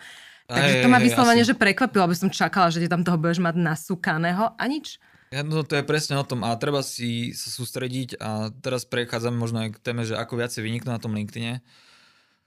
[0.49, 3.61] Takže to ma vyslovene, že prekvapilo, aby som čakala, že ty tam toho budeš mať
[3.61, 4.97] nasúkaného a nič.
[5.29, 9.61] No to je presne o tom a treba si sa sústrediť a teraz prechádzame možno
[9.61, 11.61] aj k téme, že ako viacej vyniknú na tom LinkedIne.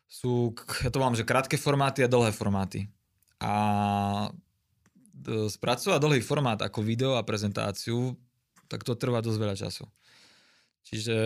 [0.10, 2.90] Sú, ja to mám, že krátke formáty a dlhé formáty.
[3.42, 3.54] A
[4.30, 8.14] e, spracovať dlhý formát ako video a prezentáciu,
[8.70, 9.86] tak to trvá dosť veľa času.
[10.86, 11.18] Čiže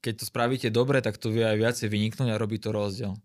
[0.00, 3.16] keď to spravíte dobre, tak to vie aj viacej vyniknúť a robí to rozdiel.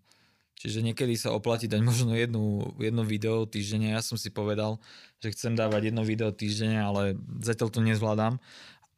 [0.60, 3.96] Čiže niekedy sa oplatí dať možno jednu, jedno video týždenne.
[3.96, 4.84] Ja som si povedal,
[5.24, 8.44] že chcem dávať jedno video týždenne, ale zatiaľ to nezvládam.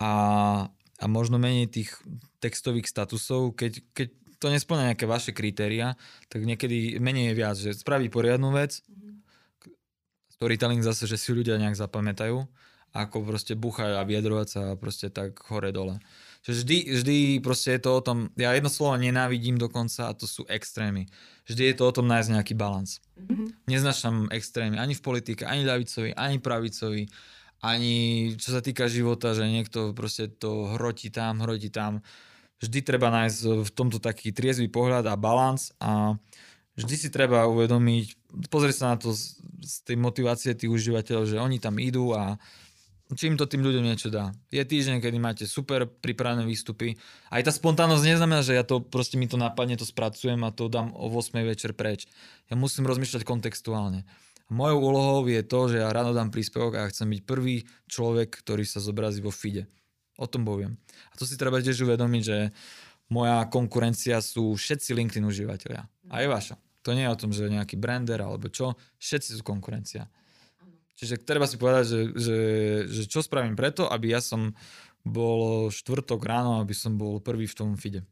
[0.02, 0.12] A,
[0.97, 1.93] a možno menej tých
[2.41, 4.10] textových statusov, keď, keď
[4.42, 5.94] to nesplňa nejaké vaše kritéria,
[6.28, 8.82] tak niekedy menej je viac, že spraví poriadnu vec,
[10.34, 12.42] storytelling zase, že si ľudia nejak zapamätajú,
[12.92, 16.02] ako proste buchať a vyjadrovať sa proste tak hore-dole.
[16.42, 20.26] Čiže vždy, vždy proste je to o tom, ja jedno slovo nenávidím dokonca a to
[20.26, 21.06] sú extrémy.
[21.46, 22.98] Vždy je to o tom nájsť nejaký balans.
[23.22, 23.48] Mm-hmm.
[23.70, 27.06] Neznašam extrémy ani v politike, ani ľavicovi, ani pravicovi,
[27.62, 27.94] ani
[28.42, 32.02] čo sa týka života, že niekto proste to hroti tam, hroti tam
[32.62, 36.16] vždy treba nájsť v tomto taký triezvy pohľad a balans a
[36.78, 38.05] vždy si treba uvedomiť,
[38.47, 42.38] pozrieť sa na to z, z tej motivácie tých užívateľov, že oni tam idú a
[43.12, 44.32] čím to tým ľuďom niečo dá.
[44.53, 46.95] Je týždeň, kedy máte super pripravené výstupy.
[47.28, 50.72] Aj tá spontánnosť neznamená, že ja to proste mi to napadne, to spracujem a to
[50.72, 52.07] dám o 8 večer preč.
[52.47, 54.07] Ja musím rozmýšľať kontextuálne.
[54.51, 58.36] Mojou úlohou je to, že ja ráno dám príspevok a ja chcem byť prvý človek,
[58.43, 59.72] ktorý sa zobrazí vo feede.
[60.22, 60.78] O tom poviem.
[61.09, 62.38] A to si treba tiež uvedomiť, že
[63.09, 65.82] moja konkurencia sú všetci LinkedIn užívateľia.
[66.13, 66.55] A je vaša.
[66.86, 68.78] To nie je o tom, že nejaký brander alebo čo.
[69.01, 70.05] Všetci sú konkurencia.
[70.95, 72.39] Čiže treba si povedať, že, že,
[72.86, 74.53] že čo spravím preto, aby ja som
[75.01, 78.05] bol štvrtok ráno, aby som bol prvý v tom feede.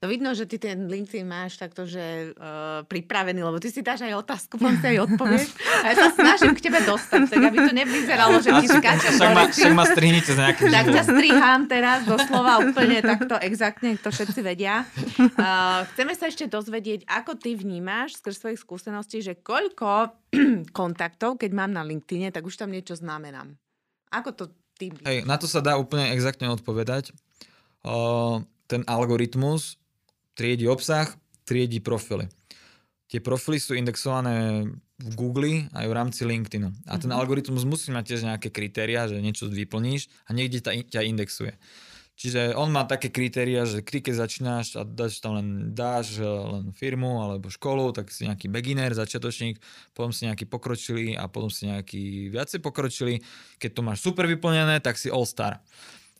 [0.00, 4.00] To vidno, že ty ten LinkedIn máš takto, že uh, pripravený, lebo ty si dáš
[4.00, 5.52] aj otázku, potom si aj odpovieš.
[5.84, 9.32] A ja sa snažím k tebe dostať, tak aby to nevyzeralo, že ti skáčem však
[9.36, 14.08] ma, však ma strihnite z nejakým Tak ťa strihám teraz doslova úplne takto exaktne, to
[14.08, 14.88] všetci vedia.
[15.20, 20.16] Uh, chceme sa ešte dozvedieť, ako ty vnímaš skrz svojich skúseností, že koľko
[20.80, 23.52] kontaktov, keď mám na LinkedIne, tak už tam niečo znamenám.
[24.08, 24.44] Ako to
[24.80, 24.96] ty...
[25.04, 27.12] Hej, na to sa dá úplne exaktne odpovedať.
[27.84, 29.79] Uh, ten algoritmus
[30.40, 31.12] triedi obsah,
[31.44, 32.24] triedi profily.
[33.12, 34.64] Tie profily sú indexované
[34.96, 36.72] v Google aj v rámci LinkedInu.
[36.88, 37.20] A ten mm-hmm.
[37.20, 41.52] algoritmus musí mať tiež nejaké kritéria, že niečo vyplníš a niekde ťa, ťa indexuje.
[42.20, 46.68] Čiže on má také kritéria, že ty keď začínaš a dáš tam len, dáš len
[46.76, 49.56] firmu alebo školu, tak si nejaký beginner, začiatočník,
[49.96, 53.24] potom si nejaký pokročilý a potom si nejaký viacej pokročilý.
[53.56, 55.64] Keď to máš super vyplnené, tak si all star.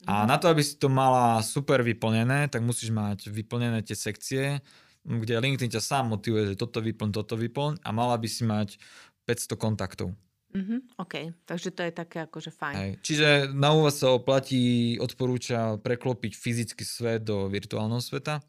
[0.08, 4.64] A na to, aby si to mala super vyplnené, tak musíš mať vyplnené tie sekcie,
[5.04, 8.80] kde LinkedIn ťa sám motivuje, že toto vyplň, toto vyplň a mala by si mať
[9.28, 10.16] 500 kontaktov.
[10.50, 11.14] Mm-hmm, OK,
[11.46, 12.74] takže to je také akože fajn.
[12.74, 12.92] Hej.
[13.06, 18.42] Čiže na úvod sa oplatí, odporúča preklopiť fyzický svet do virtuálneho sveta.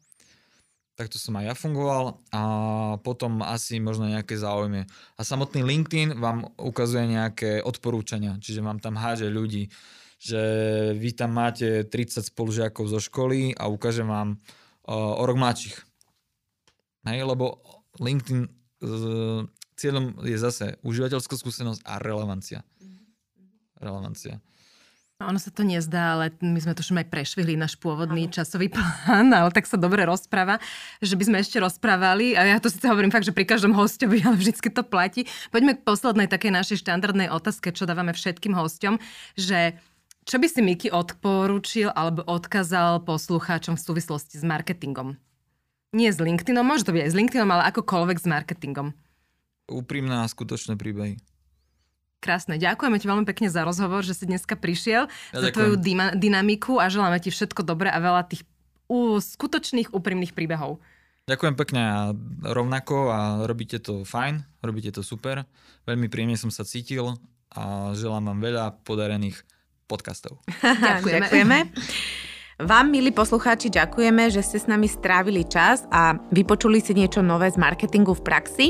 [0.98, 2.42] Takto som aj ja fungoval a
[3.00, 4.84] potom asi možno nejaké záujmy.
[5.14, 9.70] A samotný LinkedIn vám ukazuje nejaké odporúčania, čiže vám tam háže ľudí,
[10.22, 10.42] že
[10.94, 14.38] vy tam máte 30 spolužiakov zo školy a ukážem vám
[14.86, 15.74] uh, o rok mladších.
[17.10, 17.58] Hej, lebo
[17.98, 19.42] LinkedIn uh,
[19.74, 22.62] cieľom je zase užívateľská skúsenosť a relevancia.
[23.82, 24.38] Relevancia.
[25.18, 28.42] No, ono sa to nezdá, ale my sme to už aj prešvihli náš pôvodný Aha.
[28.42, 30.58] časový plán, ale tak sa dobre rozpráva,
[30.98, 34.18] že by sme ešte rozprávali a ja to síce hovorím fakt, že pri každom hostovi,
[34.22, 35.26] ale vždycky to platí.
[35.54, 38.98] Poďme k poslednej takej našej štandardnej otázke, čo dávame všetkým hostom,
[39.38, 39.78] že
[40.22, 45.18] čo by si Miki odporúčil alebo odkázal poslucháčom v súvislosti s marketingom?
[45.92, 48.96] Nie s LinkedInom, môže to byť aj s LinkedInom, ale akokoľvek s marketingom
[49.72, 51.16] úprimné a skutočné príbehy.
[52.22, 52.54] Krásne.
[52.54, 55.54] Ďakujeme ti veľmi pekne za rozhovor, že si dneska prišiel, ja za ďakujem.
[55.54, 58.46] tvoju dyma- dynamiku a želáme ti všetko dobré a veľa tých
[58.86, 60.78] ú, skutočných, úprimných príbehov.
[61.26, 61.98] Ďakujem pekne a
[62.46, 65.46] rovnako a robíte to fajn, robíte to super.
[65.86, 67.18] Veľmi príjemne som sa cítil
[67.50, 69.42] a želám vám veľa podarených
[69.92, 70.40] podcastov.
[70.64, 71.28] Ďakujeme.
[71.28, 71.58] Ďakujeme.
[72.62, 77.50] Vám, milí poslucháči, ďakujeme, že ste s nami strávili čas a vypočuli si niečo nové
[77.50, 78.66] z marketingu v praxi.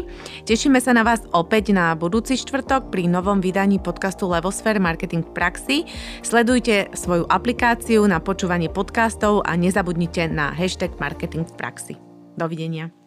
[0.48, 5.34] Tešíme sa na vás opäť na budúci štvrtok pri novom vydaní podcastu Levosphere Marketing v
[5.36, 5.76] praxi.
[6.24, 11.94] Sledujte svoju aplikáciu na počúvanie podcastov a nezabudnite na hashtag marketing v praxi.
[12.40, 13.01] Dovidenia.